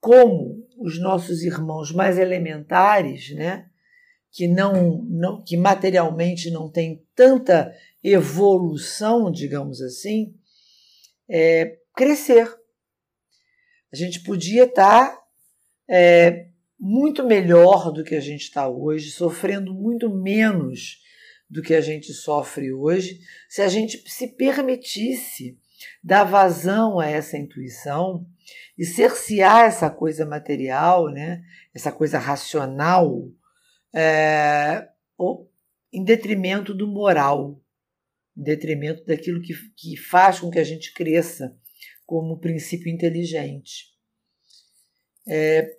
como 0.00 0.66
os 0.78 0.98
nossos 0.98 1.42
irmãos 1.42 1.92
mais 1.92 2.18
elementares, 2.18 3.34
né, 3.34 3.68
que 4.32 4.46
não, 4.46 5.02
não 5.02 5.44
que 5.44 5.56
materialmente 5.56 6.50
não 6.50 6.70
têm 6.70 7.04
tanta 7.14 7.74
evolução, 8.02 9.30
digamos 9.30 9.82
assim, 9.82 10.34
é, 11.28 11.78
crescer. 11.94 12.48
A 13.92 13.96
gente 13.96 14.22
podia 14.22 14.64
estar 14.64 15.18
é, 15.88 16.48
muito 16.78 17.26
melhor 17.26 17.92
do 17.92 18.04
que 18.04 18.14
a 18.14 18.20
gente 18.20 18.42
está 18.42 18.68
hoje, 18.68 19.10
sofrendo 19.10 19.74
muito 19.74 20.08
menos 20.08 21.00
do 21.50 21.62
que 21.62 21.74
a 21.74 21.80
gente 21.80 22.14
sofre 22.14 22.72
hoje, 22.72 23.20
se 23.48 23.60
a 23.60 23.68
gente 23.68 24.08
se 24.08 24.28
permitisse 24.28 25.58
dar 26.02 26.22
vazão 26.22 27.00
a 27.00 27.08
essa 27.08 27.36
intuição 27.36 28.24
e 28.78 28.84
cercear 28.84 29.64
essa 29.64 29.90
coisa 29.90 30.24
material, 30.24 31.10
né, 31.10 31.42
essa 31.74 31.90
coisa 31.90 32.18
racional, 32.18 33.28
é, 33.92 34.88
em 35.92 36.04
detrimento 36.04 36.72
do 36.72 36.86
moral, 36.86 37.60
em 38.36 38.42
detrimento 38.42 39.04
daquilo 39.04 39.42
que, 39.42 39.52
que 39.76 39.96
faz 39.96 40.38
com 40.38 40.50
que 40.50 40.58
a 40.58 40.64
gente 40.64 40.94
cresça 40.94 41.56
como 42.06 42.38
princípio 42.38 42.92
inteligente. 42.92 43.86
É, 45.28 45.76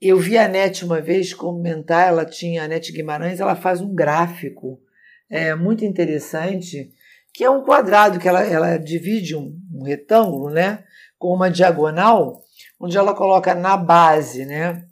eu 0.00 0.18
vi 0.18 0.38
a 0.38 0.48
Nete 0.48 0.84
uma 0.84 1.00
vez 1.00 1.34
comentar, 1.34 2.08
ela 2.08 2.24
tinha, 2.24 2.62
a 2.62 2.68
Nete 2.68 2.92
Guimarães, 2.92 3.40
ela 3.40 3.56
faz 3.56 3.80
um 3.80 3.94
gráfico 3.94 4.80
é, 5.30 5.54
muito 5.54 5.84
interessante, 5.84 6.90
que 7.32 7.44
é 7.44 7.50
um 7.50 7.62
quadrado 7.62 8.18
que 8.18 8.28
ela, 8.28 8.42
ela 8.42 8.76
divide 8.76 9.36
um, 9.36 9.56
um 9.72 9.84
retângulo, 9.84 10.50
né, 10.50 10.84
com 11.16 11.32
uma 11.32 11.50
diagonal, 11.50 12.42
onde 12.78 12.98
ela 12.98 13.14
coloca 13.14 13.54
na 13.54 13.76
base, 13.76 14.44
né, 14.44 14.84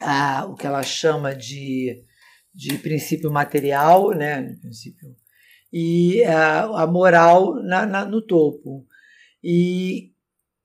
a, 0.00 0.46
o 0.46 0.54
que 0.54 0.66
ela 0.66 0.82
chama 0.82 1.34
de, 1.34 2.02
de 2.54 2.78
princípio 2.78 3.30
material, 3.30 4.10
né, 4.12 4.56
princípio, 4.60 5.14
e 5.70 6.24
a, 6.24 6.62
a 6.82 6.86
moral 6.86 7.54
na, 7.62 7.84
na, 7.84 8.04
no 8.06 8.22
topo. 8.22 8.86
E, 9.44 10.12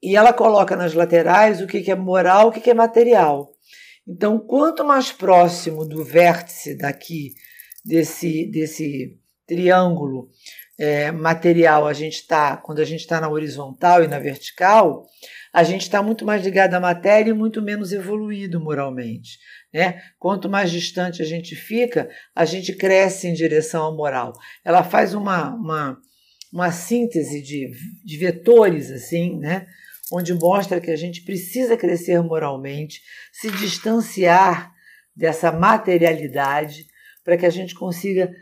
e 0.01 0.15
ela 0.15 0.31
coloca 0.31 0.75
nas 0.75 0.93
laterais 0.93 1.61
o 1.61 1.67
que, 1.67 1.81
que 1.81 1.91
é 1.91 1.95
moral, 1.95 2.47
o 2.47 2.51
que, 2.51 2.61
que 2.61 2.69
é 2.69 2.73
material. 2.73 3.51
Então, 4.07 4.39
quanto 4.39 4.83
mais 4.83 5.11
próximo 5.11 5.85
do 5.85 6.03
vértice 6.03 6.77
daqui, 6.77 7.33
desse, 7.83 8.45
desse 8.45 9.19
triângulo 9.45 10.29
é, 10.77 11.11
material, 11.11 11.85
a 11.85 11.93
gente 11.93 12.15
está, 12.15 12.57
quando 12.57 12.79
a 12.79 12.85
gente 12.85 13.01
está 13.01 13.21
na 13.21 13.29
horizontal 13.29 14.03
e 14.03 14.07
na 14.07 14.19
vertical, 14.19 15.05
a 15.53 15.63
gente 15.63 15.81
está 15.83 16.01
muito 16.01 16.25
mais 16.25 16.43
ligado 16.43 16.73
à 16.73 16.79
matéria 16.79 17.29
e 17.29 17.33
muito 17.33 17.61
menos 17.61 17.91
evoluído 17.91 18.59
moralmente. 18.59 19.37
Né? 19.71 20.01
Quanto 20.17 20.49
mais 20.49 20.71
distante 20.71 21.21
a 21.21 21.25
gente 21.25 21.55
fica, 21.55 22.09
a 22.35 22.45
gente 22.45 22.73
cresce 22.73 23.27
em 23.27 23.33
direção 23.33 23.85
à 23.85 23.91
moral. 23.91 24.33
Ela 24.65 24.83
faz 24.83 25.13
uma, 25.13 25.53
uma, 25.53 25.97
uma 26.51 26.71
síntese 26.71 27.41
de, 27.41 27.71
de 28.03 28.17
vetores, 28.17 28.89
assim, 28.89 29.37
né? 29.37 29.67
onde 30.11 30.33
mostra 30.33 30.81
que 30.81 30.91
a 30.91 30.95
gente 30.95 31.21
precisa 31.21 31.77
crescer 31.77 32.21
moralmente, 32.21 33.01
se 33.31 33.51
distanciar 33.51 34.71
dessa 35.15 35.51
materialidade, 35.51 36.87
para 37.23 37.37
que 37.37 37.45
a 37.45 37.49
gente 37.49 37.73
consiga 37.73 38.33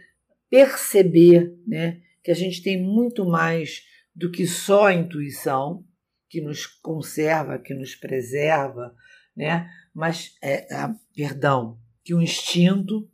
perceber 0.49 1.55
né, 1.65 2.01
que 2.23 2.31
a 2.31 2.35
gente 2.35 2.61
tem 2.61 2.81
muito 2.81 3.25
mais 3.25 3.83
do 4.13 4.29
que 4.29 4.45
só 4.45 4.87
a 4.87 4.93
intuição, 4.93 5.85
que 6.29 6.41
nos 6.41 6.65
conserva, 6.65 7.59
que 7.59 7.73
nos 7.73 7.95
preserva, 7.95 8.93
né? 9.35 9.69
mas, 9.93 10.35
é, 10.41 10.67
perdão, 11.15 11.77
que 12.03 12.13
o 12.13 12.21
instinto, 12.21 13.09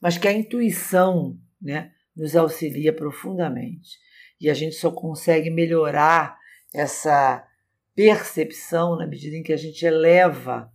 mas 0.00 0.16
que 0.16 0.28
a 0.28 0.32
intuição 0.32 1.38
né, 1.60 1.92
nos 2.16 2.36
auxilia 2.36 2.92
profundamente. 2.92 3.98
E 4.40 4.48
a 4.48 4.54
gente 4.54 4.76
só 4.76 4.90
consegue 4.90 5.50
melhorar 5.50 6.38
essa 6.72 7.46
percepção 7.94 8.96
na 8.96 9.06
medida 9.06 9.36
em 9.36 9.42
que 9.42 9.52
a 9.52 9.56
gente 9.56 9.84
eleva 9.84 10.72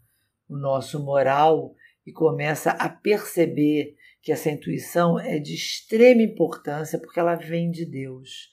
o 0.47 0.55
nosso 0.55 1.03
moral 1.03 1.73
e 2.05 2.11
começa 2.11 2.71
a 2.71 2.87
perceber 2.87 3.94
que 4.25 4.31
essa 4.31 4.49
intuição 4.49 5.19
é 5.19 5.37
de 5.37 5.53
extrema 5.53 6.23
importância 6.23 6.97
porque 6.97 7.19
ela 7.19 7.35
vem 7.35 7.69
de 7.69 7.85
Deus. 7.85 8.49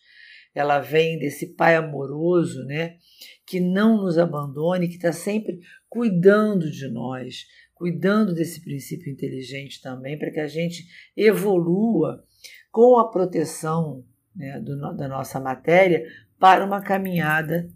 Ela 0.54 0.78
vem 0.80 1.18
desse 1.18 1.54
Pai 1.54 1.76
amoroso, 1.76 2.62
né? 2.66 2.98
Que 3.46 3.58
não 3.58 3.96
nos 3.96 4.18
abandone, 4.18 4.86
que 4.86 4.96
está 4.96 5.12
sempre 5.12 5.60
cuidando 5.88 6.70
de 6.70 6.86
nós, 6.88 7.46
cuidando 7.72 8.34
desse 8.34 8.62
princípio 8.62 9.10
inteligente 9.10 9.80
também, 9.80 10.18
para 10.18 10.30
que 10.30 10.40
a 10.40 10.46
gente 10.46 10.84
evolua 11.16 12.22
com 12.70 12.98
a 12.98 13.10
proteção 13.10 14.04
né, 14.36 14.60
do, 14.60 14.78
da 14.94 15.08
nossa 15.08 15.40
matéria 15.40 16.04
para 16.38 16.66
uma 16.66 16.82
caminhada 16.82 17.66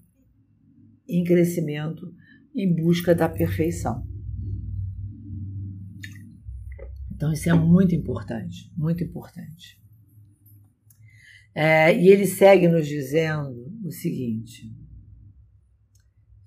em 1.08 1.24
crescimento 1.24 2.12
em 2.54 2.74
busca 2.74 3.14
da 3.14 3.26
perfeição. 3.26 4.06
Então, 7.16 7.32
isso 7.32 7.48
é 7.48 7.54
muito 7.54 7.94
importante, 7.94 8.70
muito 8.76 9.02
importante. 9.02 9.80
É, 11.54 11.96
e 11.96 12.08
ele 12.08 12.26
segue 12.26 12.68
nos 12.68 12.86
dizendo 12.86 13.72
o 13.82 13.90
seguinte: 13.90 14.70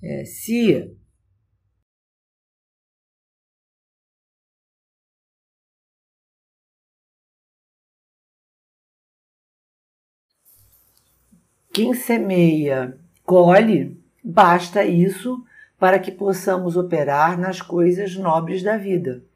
é, 0.03 0.23
se 0.25 0.95
quem 11.73 11.95
semeia 11.95 12.95
colhe, 13.25 13.99
basta 14.23 14.85
isso 14.85 15.43
para 15.79 15.97
que 15.97 16.11
possamos 16.11 16.77
operar 16.77 17.39
nas 17.39 17.59
coisas 17.59 18.15
nobres 18.15 18.61
da 18.61 18.77
vida. 18.77 19.27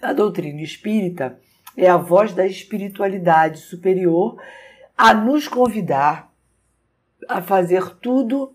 A 0.00 0.12
doutrina 0.12 0.62
espírita 0.62 1.38
é 1.76 1.88
a 1.88 1.96
voz 1.96 2.32
da 2.32 2.46
espiritualidade 2.46 3.60
superior 3.60 4.40
a 4.96 5.12
nos 5.14 5.46
convidar 5.48 6.32
a 7.28 7.42
fazer 7.42 7.96
tudo 7.96 8.54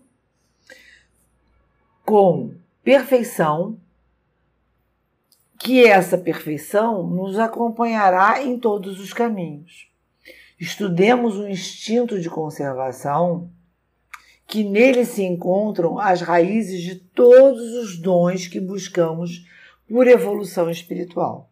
com 2.04 2.54
perfeição, 2.82 3.78
que 5.58 5.86
essa 5.86 6.18
perfeição 6.18 7.06
nos 7.06 7.38
acompanhará 7.38 8.42
em 8.42 8.58
todos 8.58 9.00
os 9.00 9.12
caminhos. 9.12 9.88
Estudemos 10.60 11.36
o 11.36 11.48
instinto 11.48 12.20
de 12.20 12.28
conservação, 12.28 13.50
que 14.46 14.62
nele 14.62 15.04
se 15.06 15.22
encontram 15.22 15.98
as 15.98 16.20
raízes 16.20 16.82
de 16.82 16.96
todos 16.96 17.62
os 17.74 17.98
dons 17.98 18.46
que 18.46 18.60
buscamos 18.60 19.46
por 19.88 20.06
evolução 20.06 20.70
espiritual. 20.70 21.50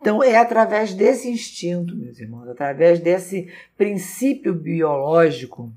Então, 0.00 0.22
é 0.22 0.36
através 0.36 0.94
desse 0.94 1.28
instinto, 1.28 1.96
meus 1.96 2.20
irmãos, 2.20 2.48
através 2.48 3.00
desse 3.00 3.48
princípio 3.76 4.54
biológico 4.54 5.72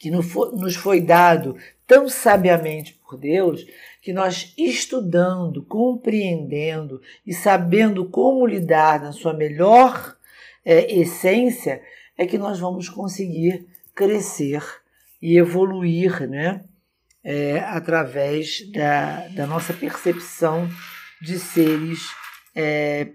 que 0.00 0.10
nos 0.10 0.74
foi 0.74 1.00
dado 1.00 1.56
tão 1.86 2.08
sabiamente 2.08 2.94
por 2.94 3.16
Deus, 3.16 3.64
que 4.02 4.12
nós 4.12 4.52
estudando, 4.58 5.62
compreendendo 5.62 7.00
e 7.26 7.32
sabendo 7.32 8.04
como 8.08 8.46
lidar 8.46 9.00
na 9.00 9.12
sua 9.12 9.32
melhor 9.32 10.16
é, 10.64 10.92
essência, 10.94 11.80
é 12.18 12.26
que 12.26 12.36
nós 12.36 12.58
vamos 12.58 12.88
conseguir 12.88 13.66
crescer 13.94 14.62
e 15.22 15.38
evoluir, 15.38 16.28
né? 16.28 16.64
É, 17.24 17.58
através 17.60 18.70
da, 18.70 19.28
da 19.28 19.46
nossa 19.46 19.72
percepção 19.72 20.68
de 21.22 21.38
seres 21.38 22.00
é, 22.54 23.12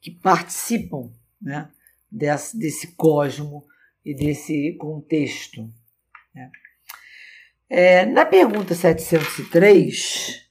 que 0.00 0.10
participam 0.10 1.12
né, 1.40 1.70
desse, 2.10 2.58
desse 2.58 2.96
cosmo 2.96 3.66
e 4.04 4.14
desse 4.14 4.74
contexto. 4.78 5.70
Né? 6.34 6.50
É, 7.68 8.06
na 8.06 8.24
pergunta 8.24 8.74
703, 8.74 10.48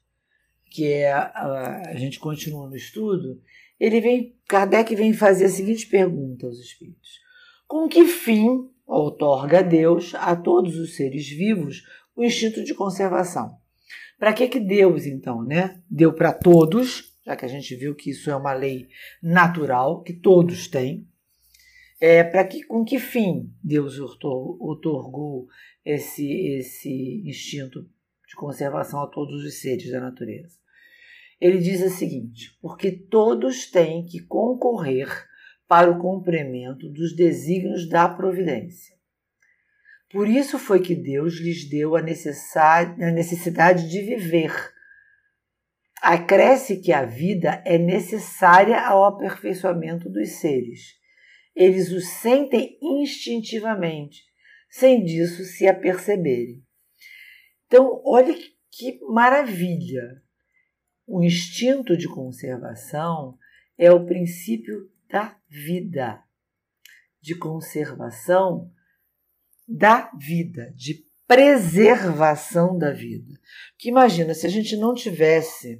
que 0.69 0.85
é 0.85 1.11
a, 1.11 1.81
a, 1.87 1.95
gente 1.95 2.19
continua 2.19 2.69
no 2.69 2.75
estudo, 2.75 3.41
ele 3.79 3.99
vem, 3.99 4.37
Kardec 4.47 4.95
vem 4.95 5.13
fazer 5.13 5.45
a 5.45 5.49
seguinte 5.49 5.87
pergunta 5.87 6.45
aos 6.45 6.59
espíritos: 6.59 7.19
Com 7.67 7.87
que 7.87 8.05
fim 8.05 8.69
outorga 8.85 9.61
Deus 9.63 10.13
a 10.15 10.35
todos 10.35 10.75
os 10.77 10.95
seres 10.95 11.27
vivos 11.27 11.83
o 12.19 12.23
instinto 12.23 12.63
de 12.63 12.73
conservação? 12.73 13.57
Para 14.17 14.33
que 14.33 14.49
que 14.49 14.59
Deus 14.59 15.05
então, 15.05 15.41
né, 15.41 15.81
deu 15.89 16.13
para 16.13 16.33
todos, 16.33 17.15
já 17.25 17.33
que 17.35 17.45
a 17.45 17.47
gente 17.47 17.73
viu 17.75 17.95
que 17.95 18.09
isso 18.09 18.29
é 18.29 18.35
uma 18.35 18.53
lei 18.53 18.89
natural 19.23 20.03
que 20.03 20.11
todos 20.11 20.67
têm, 20.67 21.07
é, 22.01 22.21
para 22.23 22.45
que 22.45 22.63
com 22.63 22.83
que 22.83 22.99
fim 22.99 23.53
Deus 23.63 23.97
otorgou 23.99 25.47
esse, 25.85 26.29
esse 26.57 27.23
instinto 27.25 27.89
de 28.27 28.35
conservação 28.35 29.01
a 29.01 29.07
todos 29.07 29.43
os 29.45 29.61
seres 29.61 29.89
da 29.89 30.01
natureza. 30.01 30.57
Ele 31.39 31.59
diz 31.59 31.81
o 31.81 31.89
seguinte: 31.89 32.57
porque 32.61 32.91
todos 32.91 33.71
têm 33.71 34.05
que 34.05 34.19
concorrer 34.19 35.07
para 35.67 35.89
o 35.89 35.99
cumprimento 35.99 36.89
dos 36.89 37.15
desígnios 37.15 37.87
da 37.87 38.09
providência. 38.09 38.98
Por 40.11 40.27
isso 40.27 40.57
foi 40.57 40.81
que 40.81 40.95
Deus 40.95 41.35
lhes 41.35 41.69
deu 41.69 41.95
a, 41.95 41.99
a 41.99 43.11
necessidade 43.11 43.89
de 43.89 44.01
viver. 44.01 44.51
Acresce 46.01 46.81
que 46.81 46.91
a 46.91 47.05
vida 47.05 47.61
é 47.65 47.77
necessária 47.77 48.81
ao 48.81 49.03
aperfeiçoamento 49.05 50.09
dos 50.09 50.39
seres. 50.39 50.97
Eles 51.55 51.91
o 51.91 52.01
sentem 52.01 52.77
instintivamente 52.81 54.23
sem 54.69 55.03
disso 55.03 55.43
se 55.43 55.67
aperceberem. 55.67 56.63
Então, 57.65 58.01
olhe 58.05 58.35
que 58.71 58.99
maravilha! 59.07 60.21
O 61.05 61.23
instinto 61.23 61.97
de 61.97 62.07
conservação 62.07 63.37
é 63.77 63.91
o 63.91 64.05
princípio 64.05 64.91
da 65.09 65.35
vida, 65.47 66.23
de 67.19 67.35
conservação 67.35 68.71
da 69.69 70.09
vida, 70.17 70.73
de 70.75 71.05
preservação 71.27 72.75
da 72.75 72.91
vida. 72.91 73.39
Que 73.77 73.89
imagina, 73.89 74.33
se 74.33 74.47
a 74.47 74.49
gente 74.49 74.75
não 74.75 74.95
tivesse 74.95 75.79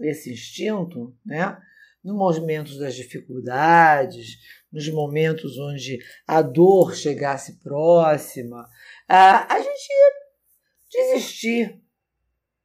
esse 0.00 0.32
instinto, 0.32 1.14
né? 1.24 1.60
Nos 2.02 2.38
momentos 2.38 2.78
das 2.78 2.94
dificuldades, 2.94 4.38
nos 4.72 4.88
momentos 4.88 5.58
onde 5.58 5.98
a 6.26 6.40
dor 6.40 6.94
chegasse 6.94 7.58
próxima, 7.58 8.66
a, 9.06 9.54
a 9.54 9.58
gente 9.58 9.88
ia 9.90 11.12
desistir 11.12 11.82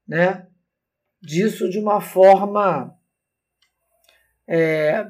né, 0.08 0.48
disso 1.22 1.70
de 1.70 1.78
uma 1.78 2.00
forma 2.00 2.98
é, 4.48 5.06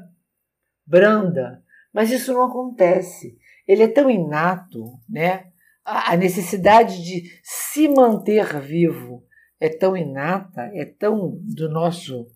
branda. 0.88 1.64
Mas 1.94 2.12
isso 2.12 2.34
não 2.34 2.44
acontece. 2.44 3.38
Ele 3.68 3.84
é 3.84 3.88
tão 3.88 4.10
inato, 4.10 5.00
né? 5.10 5.48
A 5.84 6.16
necessidade 6.18 7.04
de 7.04 7.32
se 7.44 7.88
manter 7.88 8.60
vivo 8.60 9.24
é 9.60 9.70
tão 9.70 9.96
inata, 9.96 10.72
é 10.74 10.86
tão 10.86 11.38
do 11.44 11.70
nosso 11.70 12.28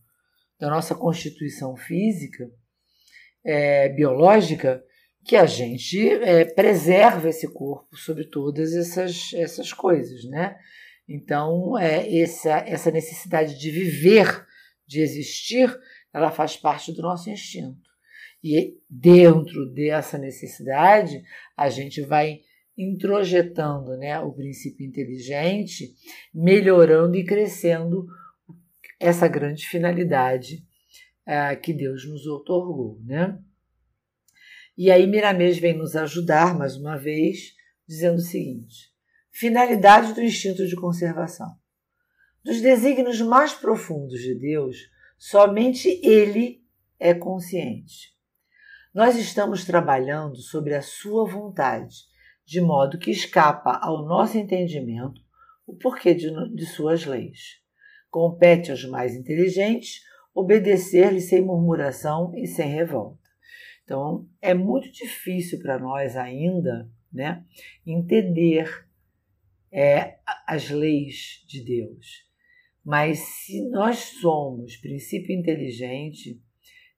da 0.59 0.69
nossa 0.69 0.93
constituição 0.93 1.75
física 1.77 2.51
é, 3.43 3.89
biológica 3.89 4.83
que 5.25 5.35
a 5.35 5.45
gente 5.45 6.07
é, 6.09 6.45
preserva 6.45 7.29
esse 7.29 7.47
corpo 7.47 7.95
sobre 7.95 8.25
todas 8.25 8.73
essas, 8.73 9.31
essas 9.33 9.73
coisas, 9.73 10.23
né? 10.25 10.57
Então, 11.07 11.77
é, 11.77 12.19
essa, 12.19 12.57
essa 12.59 12.91
necessidade 12.91 13.57
de 13.57 13.71
viver, 13.71 14.45
de 14.87 15.01
existir, 15.01 15.75
ela 16.13 16.31
faz 16.31 16.55
parte 16.55 16.93
do 16.93 17.01
nosso 17.01 17.29
instinto. 17.29 17.88
E 18.43 18.77
dentro 18.89 19.69
dessa 19.73 20.17
necessidade, 20.17 21.21
a 21.57 21.69
gente 21.69 22.01
vai 22.01 22.41
introjetando 22.77 23.97
né, 23.97 24.17
o 24.19 24.31
princípio 24.31 24.85
inteligente, 24.85 25.93
melhorando 26.33 27.17
e 27.17 27.25
crescendo 27.25 28.07
essa 28.97 29.27
grande 29.27 29.67
finalidade 29.67 30.65
é, 31.25 31.55
que 31.55 31.73
Deus 31.73 32.07
nos 32.07 32.25
otorgou, 32.25 32.99
né? 33.03 33.37
E 34.77 34.89
aí 34.89 35.05
Miramês 35.05 35.59
vem 35.59 35.77
nos 35.77 35.93
ajudar 35.95 36.57
mais 36.57 36.77
uma 36.77 36.97
vez, 36.97 37.53
dizendo 37.85 38.17
o 38.17 38.21
seguinte: 38.21 38.93
finalidade 39.29 40.13
do 40.13 40.23
instinto 40.23 40.65
de 40.65 40.75
conservação. 40.75 41.53
Dos 42.43 42.61
desígnios 42.61 43.19
mais 43.19 43.53
profundos 43.53 44.21
de 44.21 44.33
Deus, 44.33 44.77
somente 45.17 45.89
Ele 46.01 46.63
é 46.97 47.13
consciente. 47.13 48.17
Nós 48.91 49.15
estamos 49.15 49.65
trabalhando 49.65 50.37
sobre 50.37 50.73
a 50.73 50.81
Sua 50.81 51.23
vontade, 51.23 51.95
de 52.43 52.59
modo 52.59 52.97
que 52.97 53.11
escapa 53.11 53.77
ao 53.79 54.03
nosso 54.03 54.35
entendimento 54.35 55.21
o 55.67 55.75
porquê 55.75 56.15
de, 56.15 56.31
de 56.55 56.65
Suas 56.65 57.05
leis. 57.05 57.59
Compete 58.09 58.71
aos 58.71 58.83
mais 58.85 59.13
inteligentes 59.13 60.01
obedecer-lhe 60.33 61.21
sem 61.21 61.39
murmuração 61.43 62.33
e 62.35 62.47
sem 62.47 62.67
revolta. 62.67 63.19
Então, 63.83 64.27
é 64.41 64.55
muito 64.55 64.91
difícil 64.91 65.59
para 65.59 65.77
nós 65.77 66.17
ainda 66.17 66.89
né, 67.13 67.45
entender 67.85 68.87
é, 69.71 70.17
as 70.47 70.67
leis 70.71 71.45
de 71.47 71.63
Deus. 71.63 72.27
Mas 72.83 73.19
se 73.19 73.69
nós 73.69 73.99
somos 74.19 74.77
princípio 74.77 75.35
inteligente, 75.35 76.41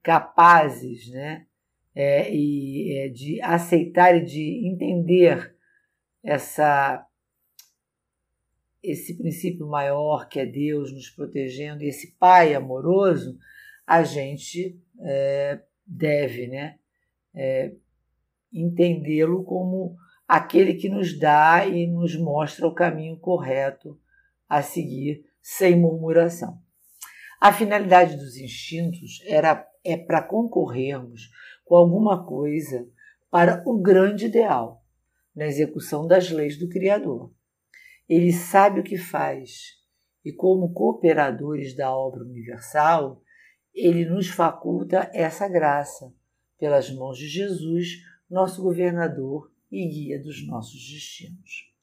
capazes 0.02 1.10
né, 1.10 1.48
é, 1.96 2.34
e, 2.34 2.98
é, 2.98 3.10
de 3.10 3.42
aceitar 3.42 4.16
e 4.16 4.26
de 4.26 4.68
entender 4.68 5.56
essa 6.24 7.06
esse 8.84 9.16
princípio 9.16 9.68
maior 9.68 10.28
que 10.28 10.39
é 10.39 10.46
Deus 10.46 10.92
nos 10.92 11.08
protegendo, 11.10 11.84
esse 11.84 12.16
Pai 12.18 12.56
amoroso, 12.56 13.38
a 13.86 14.02
gente 14.04 14.76
é, 15.00 15.62
deve 15.86 16.48
né, 16.48 16.80
é, 17.36 17.76
entendê-lo 18.52 19.44
como 19.44 19.96
aquele 20.28 20.74
que 20.74 20.89
nos 20.89 21.20
dá 21.20 21.68
e 21.68 21.86
nos 21.86 22.16
mostra 22.16 22.66
o 22.66 22.74
caminho 22.74 23.20
correto 23.20 24.00
a 24.50 24.64
seguir 24.64 25.26
sem 25.39 25.80
murmuração. 25.80 26.60
A 27.39 27.54
finalidade 27.54 28.16
dos 28.16 28.36
instintos 28.38 29.22
era 29.26 29.68
é 29.84 29.98
para 29.98 30.22
concorrermos 30.22 31.30
com 31.72 31.78
alguma 31.78 32.26
coisa 32.26 32.86
para 33.30 33.63
o 33.65 33.82
grande 33.82 34.26
ideal, 34.26 34.84
na 35.34 35.47
execução 35.47 36.05
das 36.05 36.30
leis 36.30 36.59
do 36.59 36.67
Criador. 36.67 37.34
Ele 38.09 38.34
sabe 38.34 38.82
o 38.82 38.84
que 38.84 38.97
faz 38.97 39.78
e, 40.26 40.34
como 40.34 40.74
cooperadores 40.74 41.74
da 41.74 41.89
obra 41.89 42.26
universal, 42.26 43.24
ele 43.74 44.03
nos 44.03 44.28
faculta 44.28 45.09
essa 45.13 45.47
graça, 45.47 46.13
pelas 46.59 46.93
mãos 46.93 47.17
de 47.17 47.30
Jesus, 47.30 48.01
nosso 48.30 48.61
governador 48.61 49.49
e 49.72 49.88
guia 49.88 50.22
dos 50.22 50.45
nossos 50.45 50.91
destinos. 50.91 51.74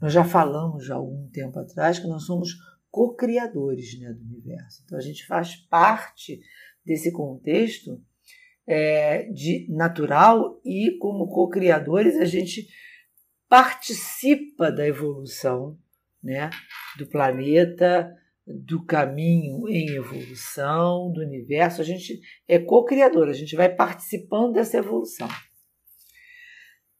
Nós 0.00 0.12
já 0.12 0.22
falamos 0.22 0.88
há 0.88 0.94
algum 0.94 1.28
tempo 1.30 1.58
atrás 1.58 1.98
que 1.98 2.06
nós 2.06 2.22
somos 2.22 2.54
co-criadores 2.92 3.98
né, 3.98 4.12
do 4.12 4.22
universo. 4.22 4.84
Então 4.84 4.96
a 4.96 5.02
gente 5.02 5.26
faz 5.26 5.56
parte 5.56 6.40
desse 6.86 7.10
contexto 7.10 8.00
é, 8.70 9.24
de 9.24 9.66
natural 9.68 10.60
e 10.64 10.96
como 11.00 11.26
co-criadores 11.26 12.16
a 12.16 12.24
gente 12.24 12.68
participa 13.48 14.70
da 14.70 14.86
evolução 14.86 15.76
né, 16.22 16.48
do 16.96 17.04
planeta, 17.08 18.16
do 18.46 18.84
caminho 18.84 19.68
em 19.68 19.88
evolução, 19.96 21.10
do 21.12 21.20
universo. 21.20 21.80
A 21.80 21.84
gente 21.84 22.20
é 22.46 22.60
co-criador, 22.60 23.28
a 23.28 23.32
gente 23.32 23.56
vai 23.56 23.68
participando 23.68 24.52
dessa 24.52 24.78
evolução. 24.78 25.28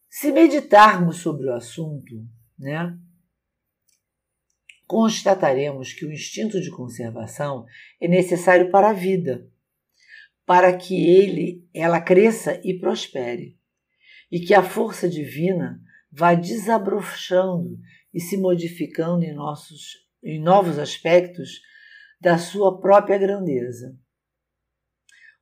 Se 0.09 0.29
meditarmos 0.29 1.19
sobre 1.19 1.47
o 1.47 1.53
assunto, 1.53 2.27
né, 2.59 2.97
constataremos 4.85 5.93
que 5.93 6.05
o 6.05 6.11
instinto 6.11 6.59
de 6.59 6.69
conservação 6.69 7.65
é 8.01 8.09
necessário 8.09 8.69
para 8.69 8.89
a 8.89 8.93
vida, 8.93 9.49
para 10.45 10.75
que 10.75 10.95
ele 10.95 11.67
ela 11.73 12.01
cresça 12.01 12.59
e 12.63 12.77
prospere, 12.79 13.57
e 14.31 14.39
que 14.39 14.53
a 14.53 14.63
força 14.63 15.07
divina 15.07 15.81
vá 16.11 16.33
desabrochando 16.33 17.79
e 18.13 18.19
se 18.19 18.37
modificando 18.37 19.23
em 19.23 19.33
nossos 19.33 20.01
em 20.23 20.39
novos 20.39 20.77
aspectos 20.77 21.61
da 22.19 22.37
sua 22.37 22.79
própria 22.79 23.17
grandeza. 23.17 23.97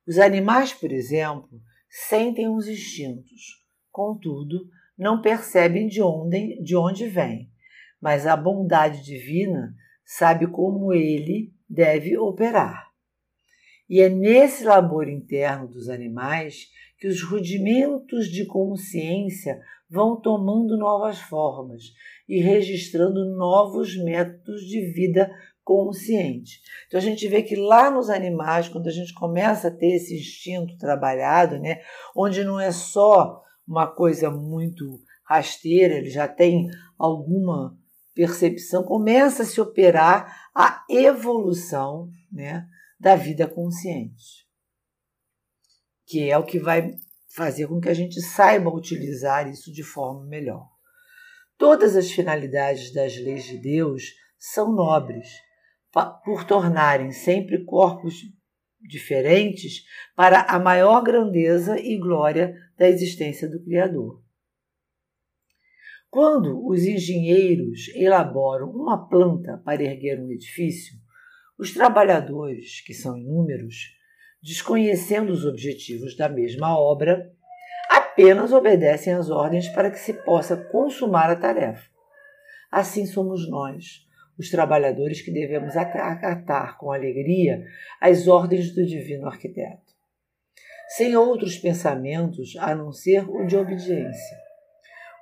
Os 0.06 0.18
animais, 0.18 0.72
por 0.72 0.90
exemplo, 0.90 1.60
sentem 1.88 2.48
os 2.48 2.66
instintos, 2.66 3.62
contudo, 3.90 4.68
não 4.96 5.20
percebem 5.20 5.86
de 5.86 6.00
onde, 6.00 6.62
de 6.62 6.74
onde 6.74 7.06
vêm 7.06 7.50
mas 8.00 8.26
a 8.26 8.36
bondade 8.36 9.04
divina 9.04 9.74
sabe 10.04 10.46
como 10.46 10.92
ele 10.92 11.52
deve 11.68 12.16
operar. 12.16 12.89
E 13.90 14.00
é 14.00 14.08
nesse 14.08 14.62
labor 14.62 15.08
interno 15.08 15.66
dos 15.66 15.88
animais 15.88 16.68
que 16.96 17.08
os 17.08 17.24
rudimentos 17.24 18.28
de 18.28 18.46
consciência 18.46 19.60
vão 19.90 20.20
tomando 20.20 20.78
novas 20.78 21.18
formas 21.18 21.82
e 22.28 22.40
registrando 22.40 23.36
novos 23.36 23.96
métodos 23.96 24.60
de 24.60 24.92
vida 24.92 25.28
consciente. 25.64 26.60
Então 26.86 26.98
a 26.98 27.02
gente 27.02 27.26
vê 27.26 27.42
que 27.42 27.56
lá 27.56 27.90
nos 27.90 28.08
animais, 28.08 28.68
quando 28.68 28.86
a 28.86 28.92
gente 28.92 29.12
começa 29.12 29.66
a 29.66 29.72
ter 29.72 29.96
esse 29.96 30.14
instinto 30.14 30.78
trabalhado, 30.78 31.58
né, 31.58 31.80
onde 32.14 32.44
não 32.44 32.60
é 32.60 32.70
só 32.70 33.42
uma 33.66 33.88
coisa 33.88 34.30
muito 34.30 35.00
rasteira, 35.24 35.94
ele 35.94 36.10
já 36.10 36.28
tem 36.28 36.68
alguma 36.96 37.76
percepção, 38.14 38.84
começa 38.84 39.42
a 39.42 39.46
se 39.46 39.60
operar 39.60 40.50
a 40.54 40.84
evolução 40.88 42.08
né, 42.30 42.68
da 43.00 43.16
vida 43.16 43.48
consciente, 43.48 44.46
que 46.06 46.28
é 46.28 46.36
o 46.36 46.44
que 46.44 46.58
vai 46.58 46.94
fazer 47.34 47.66
com 47.66 47.80
que 47.80 47.88
a 47.88 47.94
gente 47.94 48.20
saiba 48.20 48.68
utilizar 48.68 49.48
isso 49.48 49.72
de 49.72 49.82
forma 49.82 50.26
melhor. 50.26 50.68
Todas 51.56 51.96
as 51.96 52.10
finalidades 52.10 52.92
das 52.92 53.16
leis 53.16 53.44
de 53.44 53.58
Deus 53.58 54.02
são 54.38 54.70
nobres, 54.74 55.28
por 56.24 56.44
tornarem 56.44 57.10
sempre 57.10 57.64
corpos 57.64 58.16
diferentes 58.80 59.82
para 60.14 60.42
a 60.42 60.58
maior 60.58 61.02
grandeza 61.02 61.80
e 61.80 61.98
glória 61.98 62.54
da 62.76 62.88
existência 62.88 63.48
do 63.48 63.62
Criador. 63.62 64.22
Quando 66.10 66.66
os 66.66 66.82
engenheiros 66.82 67.88
elaboram 67.94 68.70
uma 68.70 69.08
planta 69.08 69.58
para 69.64 69.82
erguer 69.82 70.20
um 70.20 70.30
edifício, 70.30 70.98
os 71.60 71.72
trabalhadores, 71.72 72.80
que 72.80 72.94
são 72.94 73.16
inúmeros, 73.16 73.94
desconhecendo 74.42 75.30
os 75.30 75.44
objetivos 75.44 76.16
da 76.16 76.28
mesma 76.28 76.78
obra, 76.78 77.30
apenas 77.90 78.52
obedecem 78.52 79.12
às 79.12 79.30
ordens 79.30 79.68
para 79.68 79.90
que 79.90 79.98
se 79.98 80.14
possa 80.24 80.56
consumar 80.56 81.30
a 81.30 81.36
tarefa. 81.36 81.88
Assim 82.72 83.04
somos 83.04 83.48
nós, 83.48 84.06
os 84.38 84.50
trabalhadores 84.50 85.20
que 85.20 85.30
devemos 85.30 85.76
acatar 85.76 86.78
com 86.78 86.90
alegria 86.90 87.64
as 88.00 88.26
ordens 88.26 88.74
do 88.74 88.86
divino 88.86 89.26
arquiteto, 89.26 89.92
sem 90.96 91.14
outros 91.14 91.58
pensamentos 91.58 92.56
a 92.56 92.74
não 92.74 92.90
ser 92.90 93.28
o 93.28 93.46
de 93.46 93.56
obediência 93.56 94.50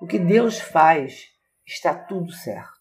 o 0.01 0.07
que 0.07 0.19
Deus 0.19 0.59
faz 0.61 1.33
está 1.67 1.95
tudo 1.95 2.33
certo. 2.33 2.78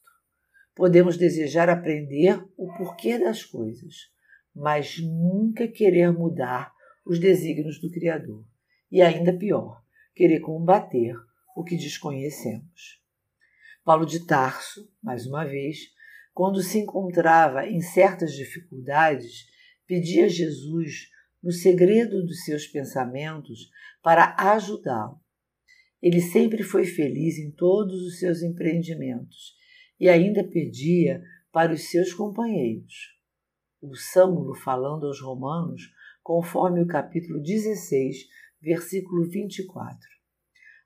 Podemos 0.78 1.18
desejar 1.18 1.72
aprender 1.72 2.40
o 2.56 2.72
porquê 2.78 3.18
das 3.18 3.44
coisas, 3.44 4.12
mas 4.56 5.00
nunca 5.00 5.68
querer 5.68 6.12
mudar 6.12 6.72
os 7.04 7.18
desígnios 7.18 7.82
do 7.82 7.90
Criador. 7.90 8.46
E 8.92 9.02
ainda 9.02 9.36
pior, 9.36 9.84
querer 10.14 10.40
combater 10.40 11.16
o 11.56 11.64
que 11.64 11.76
desconhecemos. 11.76 13.02
Paulo 13.84 14.06
de 14.06 14.28
Tarso, 14.28 14.88
mais 15.02 15.26
uma 15.26 15.44
vez, 15.46 15.80
quando 16.32 16.62
se 16.62 16.78
encontrava 16.78 17.66
em 17.66 17.82
certas 17.82 18.34
dificuldades, 18.34 19.48
pedia 19.88 20.26
a 20.26 20.30
Jesus, 20.30 21.10
no 21.42 21.52
segredo 21.52 22.24
dos 22.24 22.46
seus 22.46 22.68
pensamentos, 22.68 23.72
para 24.04 24.36
ajudá-lo. 24.38 25.20
Ele 26.00 26.22
sempre 26.22 26.62
foi 26.62 26.86
feliz 26.86 27.40
em 27.40 27.50
todos 27.50 28.00
os 28.04 28.20
seus 28.20 28.44
empreendimentos 28.44 29.58
e 30.00 30.10
ainda 30.10 30.44
pedia 30.44 31.22
para 31.52 31.74
os 31.74 31.90
seus 31.90 32.14
companheiros. 32.14 33.16
O 33.82 33.96
Sâmulo 33.96 34.56
falando 34.56 35.06
aos 35.06 35.22
Romanos, 35.22 35.82
conforme 36.22 36.82
o 36.82 36.88
capítulo 36.88 37.42
16, 37.42 38.18
versículo 38.62 39.30
24. 39.30 39.98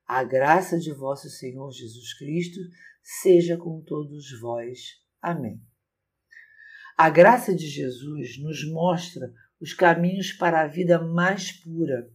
A 0.07 0.23
graça 0.23 0.77
de 0.77 0.93
vosso 0.93 1.29
Senhor 1.29 1.71
Jesus 1.71 2.13
Cristo 2.17 2.59
seja 3.01 3.57
com 3.57 3.81
todos 3.81 4.39
vós. 4.39 4.79
Amém. 5.21 5.61
A 6.97 7.09
graça 7.09 7.55
de 7.55 7.67
Jesus 7.67 8.37
nos 8.37 8.69
mostra 8.69 9.33
os 9.59 9.73
caminhos 9.73 10.33
para 10.33 10.61
a 10.61 10.67
vida 10.67 11.01
mais 11.01 11.51
pura. 11.51 12.09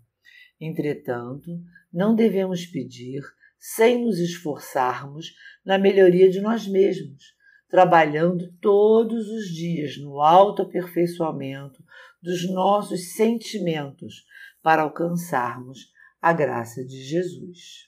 Entretanto, 0.61 1.51
não 1.93 2.15
devemos 2.15 2.67
pedir 2.67 3.23
sem 3.59 4.05
nos 4.05 4.19
esforçarmos 4.19 5.35
na 5.65 5.79
melhoria 5.79 6.31
de 6.31 6.41
nós 6.41 6.67
mesmos, 6.67 7.35
trabalhando 7.69 8.53
todos 8.61 9.29
os 9.29 9.47
dias 9.47 9.97
no 9.99 10.21
autoaperfeiçoamento 10.21 11.83
dos 12.23 12.49
nossos 12.51 13.15
sentimentos 13.15 14.25
para 14.63 14.83
alcançarmos 14.83 15.91
a 16.21 16.33
graça 16.33 16.85
de 16.85 17.03
Jesus. 17.03 17.87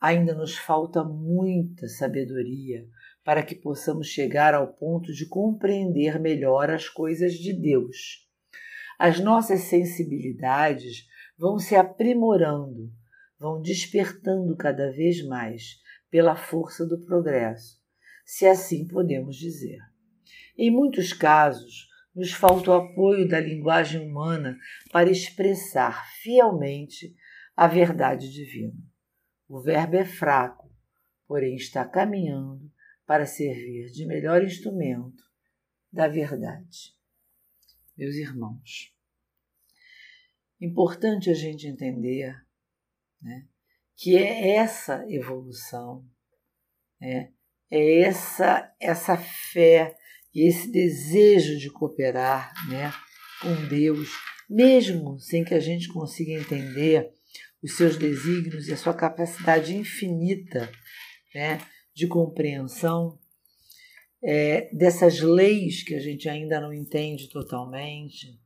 Ainda 0.00 0.34
nos 0.34 0.56
falta 0.56 1.02
muita 1.02 1.88
sabedoria 1.88 2.86
para 3.24 3.42
que 3.42 3.54
possamos 3.54 4.06
chegar 4.06 4.54
ao 4.54 4.68
ponto 4.68 5.12
de 5.12 5.26
compreender 5.26 6.20
melhor 6.20 6.70
as 6.70 6.88
coisas 6.88 7.34
de 7.34 7.52
Deus. 7.52 8.24
As 8.98 9.18
nossas 9.20 9.62
sensibilidades 9.62 11.06
vão 11.36 11.58
se 11.58 11.74
aprimorando 11.74 12.92
vão 13.38 13.60
despertando 13.60 14.56
cada 14.56 14.90
vez 14.90 15.24
mais 15.26 15.80
pela 16.10 16.36
força 16.36 16.86
do 16.86 17.00
progresso, 17.04 17.80
se 18.24 18.46
assim 18.46 18.86
podemos 18.86 19.36
dizer. 19.36 19.78
Em 20.56 20.70
muitos 20.70 21.12
casos, 21.12 21.88
nos 22.14 22.32
falta 22.32 22.70
o 22.70 22.74
apoio 22.74 23.28
da 23.28 23.38
linguagem 23.38 24.00
humana 24.00 24.56
para 24.90 25.10
expressar 25.10 26.08
fielmente 26.22 27.14
a 27.54 27.66
verdade 27.66 28.32
divina. 28.32 28.82
O 29.46 29.60
verbo 29.60 29.96
é 29.96 30.04
fraco, 30.04 30.74
porém 31.26 31.56
está 31.56 31.84
caminhando 31.84 32.72
para 33.04 33.26
servir 33.26 33.90
de 33.92 34.06
melhor 34.06 34.42
instrumento 34.42 35.22
da 35.92 36.08
verdade. 36.08 36.94
Meus 37.96 38.16
irmãos, 38.16 38.94
importante 40.60 41.30
a 41.30 41.34
gente 41.34 41.66
entender 41.66 42.45
né? 43.20 43.46
que 43.96 44.16
é 44.16 44.56
essa 44.56 45.04
evolução, 45.08 46.04
né? 47.00 47.32
é 47.70 48.00
essa, 48.00 48.72
essa 48.80 49.16
fé 49.16 49.94
e 50.34 50.48
esse 50.48 50.70
desejo 50.70 51.58
de 51.58 51.70
cooperar 51.70 52.52
né, 52.68 52.92
com 53.40 53.68
Deus, 53.68 54.10
mesmo 54.48 55.18
sem 55.18 55.44
que 55.44 55.54
a 55.54 55.60
gente 55.60 55.88
consiga 55.88 56.32
entender 56.32 57.10
os 57.62 57.76
seus 57.76 57.96
desígnios 57.96 58.68
e 58.68 58.72
a 58.72 58.76
sua 58.76 58.94
capacidade 58.94 59.74
infinita 59.74 60.70
né, 61.34 61.58
de 61.94 62.06
compreensão 62.06 63.18
é, 64.22 64.68
dessas 64.74 65.20
leis 65.20 65.82
que 65.82 65.94
a 65.94 66.00
gente 66.00 66.28
ainda 66.28 66.60
não 66.60 66.72
entende 66.72 67.28
totalmente, 67.30 68.38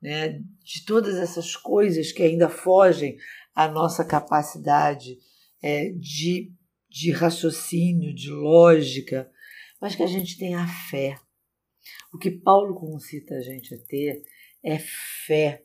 né, 0.00 0.40
de 0.64 0.84
todas 0.84 1.16
essas 1.16 1.56
coisas 1.56 2.12
que 2.12 2.22
ainda 2.22 2.48
fogem 2.48 3.16
à 3.56 3.66
nossa 3.66 4.04
capacidade 4.04 5.18
é, 5.62 5.90
de, 5.92 6.52
de 6.90 7.10
raciocínio, 7.10 8.14
de 8.14 8.30
lógica, 8.30 9.30
mas 9.80 9.96
que 9.96 10.02
a 10.02 10.06
gente 10.06 10.38
tenha 10.38 10.66
fé. 10.90 11.18
O 12.12 12.18
que 12.18 12.30
Paulo 12.30 12.74
concita 12.74 13.34
a 13.34 13.40
gente 13.40 13.74
a 13.74 13.78
ter 13.78 14.22
é 14.62 14.78
fé, 15.26 15.64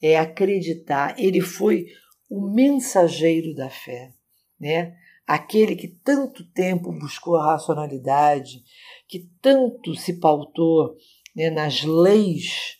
é 0.00 0.18
acreditar. 0.18 1.18
Ele 1.18 1.40
foi 1.40 1.86
o 2.28 2.52
mensageiro 2.52 3.54
da 3.54 3.70
fé, 3.70 4.12
né? 4.60 4.94
Aquele 5.26 5.76
que 5.76 5.88
tanto 5.88 6.44
tempo 6.52 6.92
buscou 6.92 7.36
a 7.36 7.52
racionalidade, 7.52 8.62
que 9.08 9.30
tanto 9.40 9.94
se 9.94 10.18
pautou 10.18 10.96
né, 11.34 11.48
nas 11.48 11.82
leis 11.84 12.78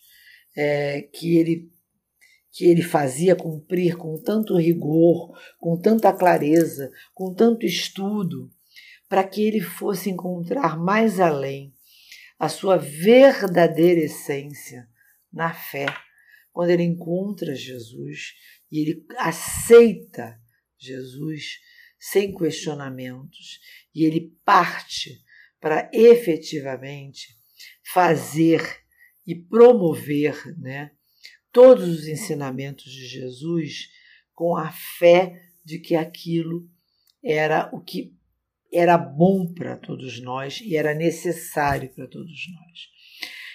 é, 0.56 1.02
que 1.02 1.36
ele 1.36 1.70
que 2.52 2.66
ele 2.66 2.82
fazia 2.82 3.34
cumprir 3.34 3.96
com 3.96 4.20
tanto 4.20 4.56
rigor, 4.56 5.36
com 5.58 5.80
tanta 5.80 6.12
clareza, 6.12 6.92
com 7.14 7.34
tanto 7.34 7.64
estudo, 7.64 8.52
para 9.08 9.24
que 9.24 9.42
ele 9.42 9.60
fosse 9.60 10.10
encontrar 10.10 10.78
mais 10.78 11.18
além 11.18 11.74
a 12.38 12.48
sua 12.48 12.76
verdadeira 12.76 14.00
essência 14.00 14.86
na 15.32 15.54
fé, 15.54 15.86
quando 16.52 16.70
ele 16.70 16.82
encontra 16.82 17.54
Jesus 17.54 18.34
e 18.70 18.80
ele 18.80 19.06
aceita 19.16 20.38
Jesus 20.78 21.60
sem 21.98 22.34
questionamentos 22.34 23.60
e 23.94 24.04
ele 24.04 24.36
parte 24.44 25.22
para 25.60 25.88
efetivamente 25.92 27.28
fazer 27.92 28.82
e 29.26 29.34
promover 29.34 30.58
né, 30.58 30.90
todos 31.52 31.88
os 31.88 32.08
ensinamentos 32.08 32.90
de 32.90 33.06
Jesus 33.06 33.88
com 34.32 34.56
a 34.56 34.72
fé 34.98 35.40
de 35.64 35.78
que 35.78 35.94
aquilo 35.94 36.68
era 37.22 37.70
o 37.72 37.80
que 37.80 38.16
era 38.72 38.96
bom 38.96 39.52
para 39.52 39.76
todos 39.76 40.20
nós 40.22 40.60
e 40.62 40.76
era 40.76 40.94
necessário 40.94 41.92
para 41.94 42.06
todos 42.06 42.46
nós. 42.54 42.78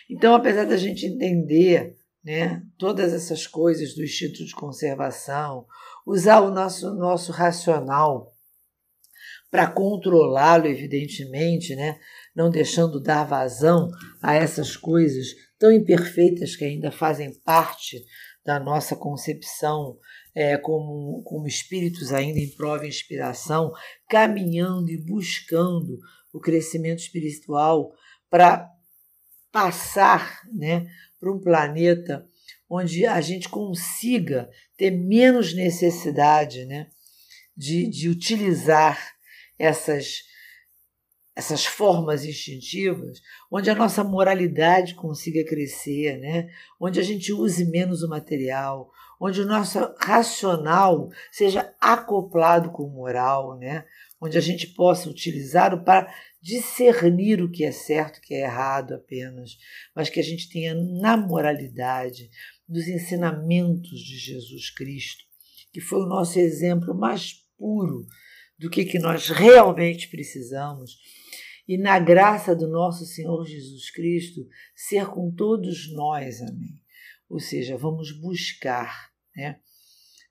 Então, 0.09 0.35
apesar 0.35 0.65
da 0.65 0.77
gente 0.77 1.05
entender 1.05 1.97
né? 2.27 2.61
Todas 2.77 3.13
essas 3.13 3.47
coisas 3.47 3.95
do 3.95 4.03
instinto 4.03 4.43
de 4.43 4.53
conservação, 4.53 5.65
usar 6.05 6.41
o 6.41 6.51
nosso, 6.51 6.93
nosso 6.93 7.31
racional 7.31 8.35
para 9.49 9.65
controlá-lo, 9.65 10.67
evidentemente, 10.67 11.73
né? 11.73 11.97
não 12.35 12.49
deixando 12.49 12.99
dar 13.01 13.23
vazão 13.23 13.89
a 14.21 14.35
essas 14.35 14.75
coisas 14.75 15.27
tão 15.57 15.71
imperfeitas 15.71 16.55
que 16.55 16.65
ainda 16.65 16.91
fazem 16.91 17.33
parte 17.41 18.03
da 18.45 18.59
nossa 18.59 18.95
concepção 18.95 19.97
é, 20.33 20.57
como, 20.57 21.21
como 21.23 21.47
espíritos 21.47 22.13
ainda 22.13 22.39
em 22.39 22.49
prova 22.55 22.85
e 22.85 22.89
inspiração, 22.89 23.71
caminhando 24.09 24.89
e 24.89 25.03
buscando 25.03 25.99
o 26.31 26.39
crescimento 26.39 26.99
espiritual 26.99 27.91
para 28.29 28.69
passar 29.51 30.41
né, 30.53 30.87
para 31.19 31.31
um 31.31 31.39
planeta 31.39 32.27
onde 32.69 33.05
a 33.05 33.19
gente 33.21 33.49
consiga 33.49 34.49
ter 34.77 34.91
menos 34.91 35.53
necessidade 35.53 36.65
né, 36.65 36.87
de, 37.55 37.89
de 37.89 38.09
utilizar 38.09 39.13
essas, 39.57 40.19
essas 41.37 41.67
formas 41.67 42.25
instintivas, 42.25 43.21
onde 43.51 43.69
a 43.69 43.75
nossa 43.75 44.03
moralidade 44.03 44.95
consiga 44.95 45.45
crescer, 45.45 46.17
né, 46.17 46.49
onde 46.81 46.99
a 46.99 47.03
gente 47.03 47.31
use 47.31 47.63
menos 47.63 48.01
o 48.01 48.09
material, 48.09 48.91
onde 49.21 49.41
o 49.41 49.45
nosso 49.45 49.77
racional 49.99 51.11
seja 51.31 51.71
acoplado 51.79 52.71
com 52.71 52.85
o 52.85 52.89
moral, 52.89 53.55
né, 53.55 53.85
onde 54.19 54.35
a 54.35 54.41
gente 54.41 54.65
possa 54.73 55.07
utilizá-lo 55.07 55.83
para 55.83 56.11
discernir 56.41 57.39
o 57.43 57.51
que 57.51 57.63
é 57.63 57.71
certo 57.71 58.17
o 58.17 58.21
que 58.21 58.33
é 58.33 58.41
errado 58.41 58.95
apenas, 58.95 59.59
mas 59.95 60.09
que 60.09 60.19
a 60.19 60.23
gente 60.23 60.49
tenha 60.49 60.73
na 60.73 61.15
moralidade, 61.15 62.31
dos 62.67 62.87
ensinamentos 62.87 63.99
de 63.99 64.17
Jesus 64.17 64.71
Cristo, 64.71 65.23
que 65.71 65.79
foi 65.79 65.99
o 65.99 66.07
nosso 66.07 66.39
exemplo 66.39 66.95
mais 66.95 67.45
puro 67.55 68.07
do 68.57 68.69
que, 68.69 68.85
que 68.85 68.99
nós 68.99 69.29
realmente 69.29 70.09
precisamos, 70.09 70.97
e 71.67 71.77
na 71.77 71.99
graça 71.99 72.55
do 72.55 72.67
nosso 72.67 73.05
Senhor 73.05 73.45
Jesus 73.45 73.91
Cristo 73.91 74.47
ser 74.75 75.07
com 75.07 75.29
todos 75.31 75.93
nós, 75.93 76.41
amém. 76.41 76.81
Ou 77.29 77.39
seja, 77.39 77.77
vamos 77.77 78.11
buscar, 78.11 79.11
né, 79.35 79.59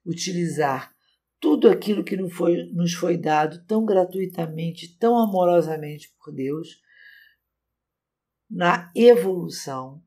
utilizar 0.04 0.94
tudo 1.38 1.68
aquilo 1.68 2.02
que 2.02 2.16
nos 2.16 2.32
foi, 2.32 2.64
nos 2.72 2.94
foi 2.94 3.18
dado 3.18 3.64
tão 3.66 3.84
gratuitamente, 3.84 4.96
tão 4.98 5.18
amorosamente 5.18 6.14
por 6.18 6.32
Deus, 6.32 6.80
na 8.50 8.90
evolução 8.94 10.02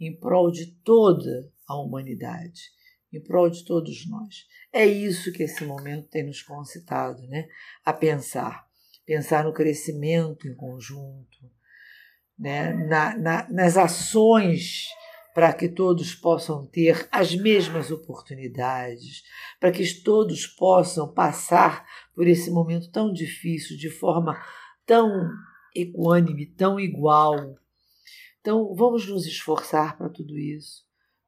em 0.00 0.14
prol 0.18 0.50
de 0.50 0.66
toda 0.82 1.52
a 1.68 1.76
humanidade, 1.80 2.62
em 3.16 3.22
prol 3.22 3.48
de 3.48 3.64
todos 3.64 4.08
nós. 4.08 4.46
É 4.72 4.84
isso 4.84 5.32
que 5.32 5.42
esse 5.42 5.64
momento 5.64 6.08
tem 6.08 6.24
nos 6.24 6.42
concitado, 6.42 7.22
né? 7.28 7.46
A 7.84 7.92
pensar, 7.92 8.66
pensar 9.06 9.44
no 9.44 9.52
crescimento 9.52 10.48
em 10.48 10.54
conjunto, 10.54 11.38
né? 12.38 12.72
Na, 12.72 13.16
na, 13.16 13.48
nas 13.50 13.76
ações 13.76 14.88
para 15.34 15.52
que 15.52 15.68
todos 15.68 16.14
possam 16.14 16.64
ter 16.64 17.08
as 17.10 17.34
mesmas 17.34 17.90
oportunidades, 17.90 19.24
para 19.58 19.72
que 19.72 19.84
todos 20.02 20.46
possam 20.46 21.12
passar 21.12 21.84
por 22.14 22.28
esse 22.28 22.50
momento 22.52 22.90
tão 22.92 23.12
difícil 23.12 23.76
de 23.76 23.90
forma 23.90 24.40
tão 24.86 25.28
equânime, 25.74 26.46
tão 26.46 26.78
igual. 26.78 27.56
Então, 28.40 28.72
vamos 28.74 29.08
nos 29.08 29.26
esforçar 29.26 29.98
para 29.98 30.08
tudo 30.08 30.38
isso. 30.38 30.84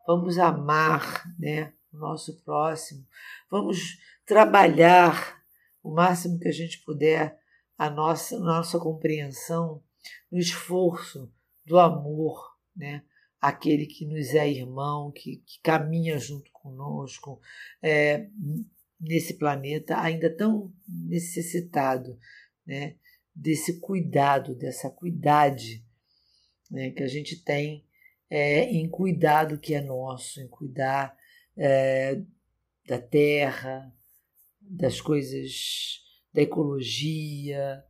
Vamos 0.07 0.39
amar, 0.39 1.25
né, 1.37 1.73
o 1.97 2.01
nosso 2.01 2.41
próximo. 2.45 3.07
Vamos 3.51 3.99
trabalhar 4.25 5.43
o 5.83 5.93
máximo 5.93 6.39
que 6.39 6.49
a 6.49 6.53
gente 6.53 6.83
puder 6.85 7.39
a 7.77 7.91
nossa 7.91 8.39
nossa 8.39 8.79
compreensão 8.79 9.83
no 10.31 10.39
esforço 10.39 11.31
do 11.65 11.79
amor, 11.79 12.57
né? 12.75 13.03
aquele 13.41 13.87
que 13.87 14.07
nos 14.07 14.35
é 14.35 14.49
irmão, 14.49 15.13
que, 15.13 15.37
que 15.47 15.61
caminha 15.63 16.19
junto 16.19 16.51
conosco 16.53 17.41
é, 17.83 18.29
nesse 19.01 19.35
planeta 19.35 20.01
ainda 20.01 20.35
tão 20.35 20.73
necessitado 20.89 22.19
né, 22.67 22.97
desse 23.35 23.79
cuidado, 23.79 24.55
dessa 24.55 24.91
cuidade 24.91 25.85
né, 26.71 26.91
que 26.91 27.03
a 27.03 27.07
gente 27.07 27.43
tem 27.45 27.87
é, 28.29 28.65
em 28.65 28.89
cuidar 28.89 29.45
do 29.45 29.59
que 29.59 29.75
é 29.75 29.81
nosso, 29.81 30.41
em 30.41 30.49
cuidar 30.49 31.17
é, 31.57 32.21
da 32.87 32.99
terra, 32.99 33.93
das 34.61 35.01
coisas 35.01 36.03
da 36.33 36.43
ecologia, 36.43 37.83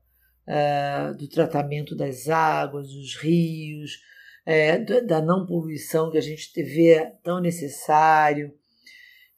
é, 0.46 1.12
do 1.14 1.28
tratamento 1.28 1.96
das 1.96 2.28
águas, 2.28 2.88
dos 2.88 3.16
rios, 3.16 4.00
é, 4.44 4.78
da 4.78 5.20
não 5.20 5.44
poluição 5.44 6.10
que 6.10 6.18
a 6.18 6.22
gente 6.22 6.62
vê 6.62 7.12
tão 7.22 7.40
necessário, 7.40 8.54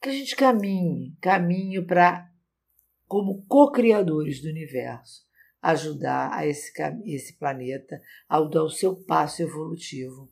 que 0.01 0.09
a 0.09 0.13
gente 0.13 0.35
caminhe, 0.35 1.17
caminhe 1.19 1.81
para, 1.81 2.29
como 3.07 3.43
co-criadores 3.47 4.41
do 4.41 4.49
universo, 4.49 5.27
ajudar 5.61 6.31
a 6.31 6.45
esse, 6.45 6.71
esse 7.05 7.33
planeta 7.37 8.01
a 8.29 8.39
dar 8.41 8.63
o 8.63 8.69
seu 8.69 8.95
passo 8.95 9.41
evolutivo 9.41 10.31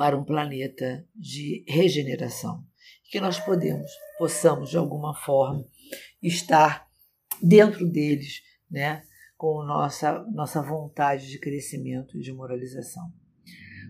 para 0.00 0.16
um 0.16 0.24
planeta 0.24 1.06
de 1.14 1.62
regeneração. 1.68 2.64
Que 3.10 3.20
nós 3.20 3.38
podemos, 3.38 3.90
possamos, 4.16 4.70
de 4.70 4.78
alguma 4.78 5.14
forma, 5.14 5.62
estar 6.22 6.88
dentro 7.42 7.86
deles, 7.86 8.40
né? 8.70 9.02
com 9.36 9.62
nossa, 9.62 10.24
nossa 10.32 10.62
vontade 10.62 11.28
de 11.28 11.38
crescimento 11.38 12.16
e 12.16 12.22
de 12.22 12.32
moralização. 12.32 13.12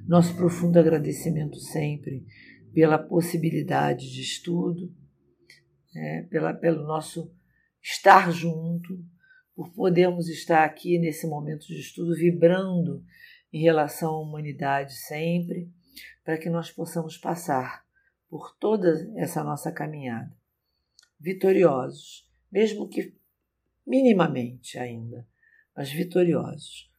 Nosso 0.05 0.35
profundo 0.35 0.81
agradecimento 0.81 1.61
sempre 1.61 2.27
pela 2.75 2.99
possibilidade 2.99 4.11
de 4.11 4.21
estudo, 4.21 4.93
é, 5.95 6.23
pela, 6.23 6.53
pelo 6.53 6.89
nosso 6.89 7.33
estar 7.81 8.33
junto, 8.33 8.99
por 9.55 9.73
podermos 9.75 10.29
estar 10.29 10.65
aqui 10.65 10.99
nesse 10.99 11.29
momento 11.29 11.69
de 11.69 11.79
estudo 11.79 12.17
vibrando 12.17 13.01
em 13.53 13.63
relação 13.63 14.15
à 14.15 14.21
humanidade 14.21 14.93
sempre, 15.07 15.71
para 16.25 16.39
que 16.39 16.51
nós 16.51 16.71
possamos 16.71 17.17
passar 17.17 17.87
por 18.29 18.57
toda 18.57 19.11
essa 19.17 19.43
nossa 19.43 19.73
caminhada 19.73 20.41
vitoriosos, 21.21 22.27
mesmo 22.51 22.89
que 22.89 23.15
minimamente 23.87 24.79
ainda, 24.79 25.29
mas 25.77 25.93
vitoriosos, 25.93 26.91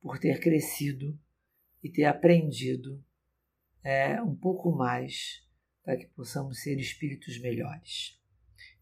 por 0.00 0.18
ter 0.18 0.38
crescido 0.40 1.18
e 1.82 1.90
ter 1.90 2.04
aprendido 2.04 3.02
é, 3.82 4.20
um 4.20 4.34
pouco 4.34 4.70
mais 4.70 5.42
para 5.82 5.96
que 5.96 6.06
possamos 6.08 6.60
ser 6.60 6.78
espíritos 6.78 7.40
melhores. 7.40 8.20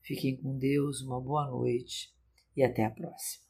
Fiquem 0.02 0.36
com 0.36 0.58
Deus, 0.58 1.00
uma 1.00 1.20
boa 1.20 1.46
noite 1.46 2.12
e 2.56 2.62
até 2.62 2.84
a 2.84 2.90
próxima. 2.90 3.43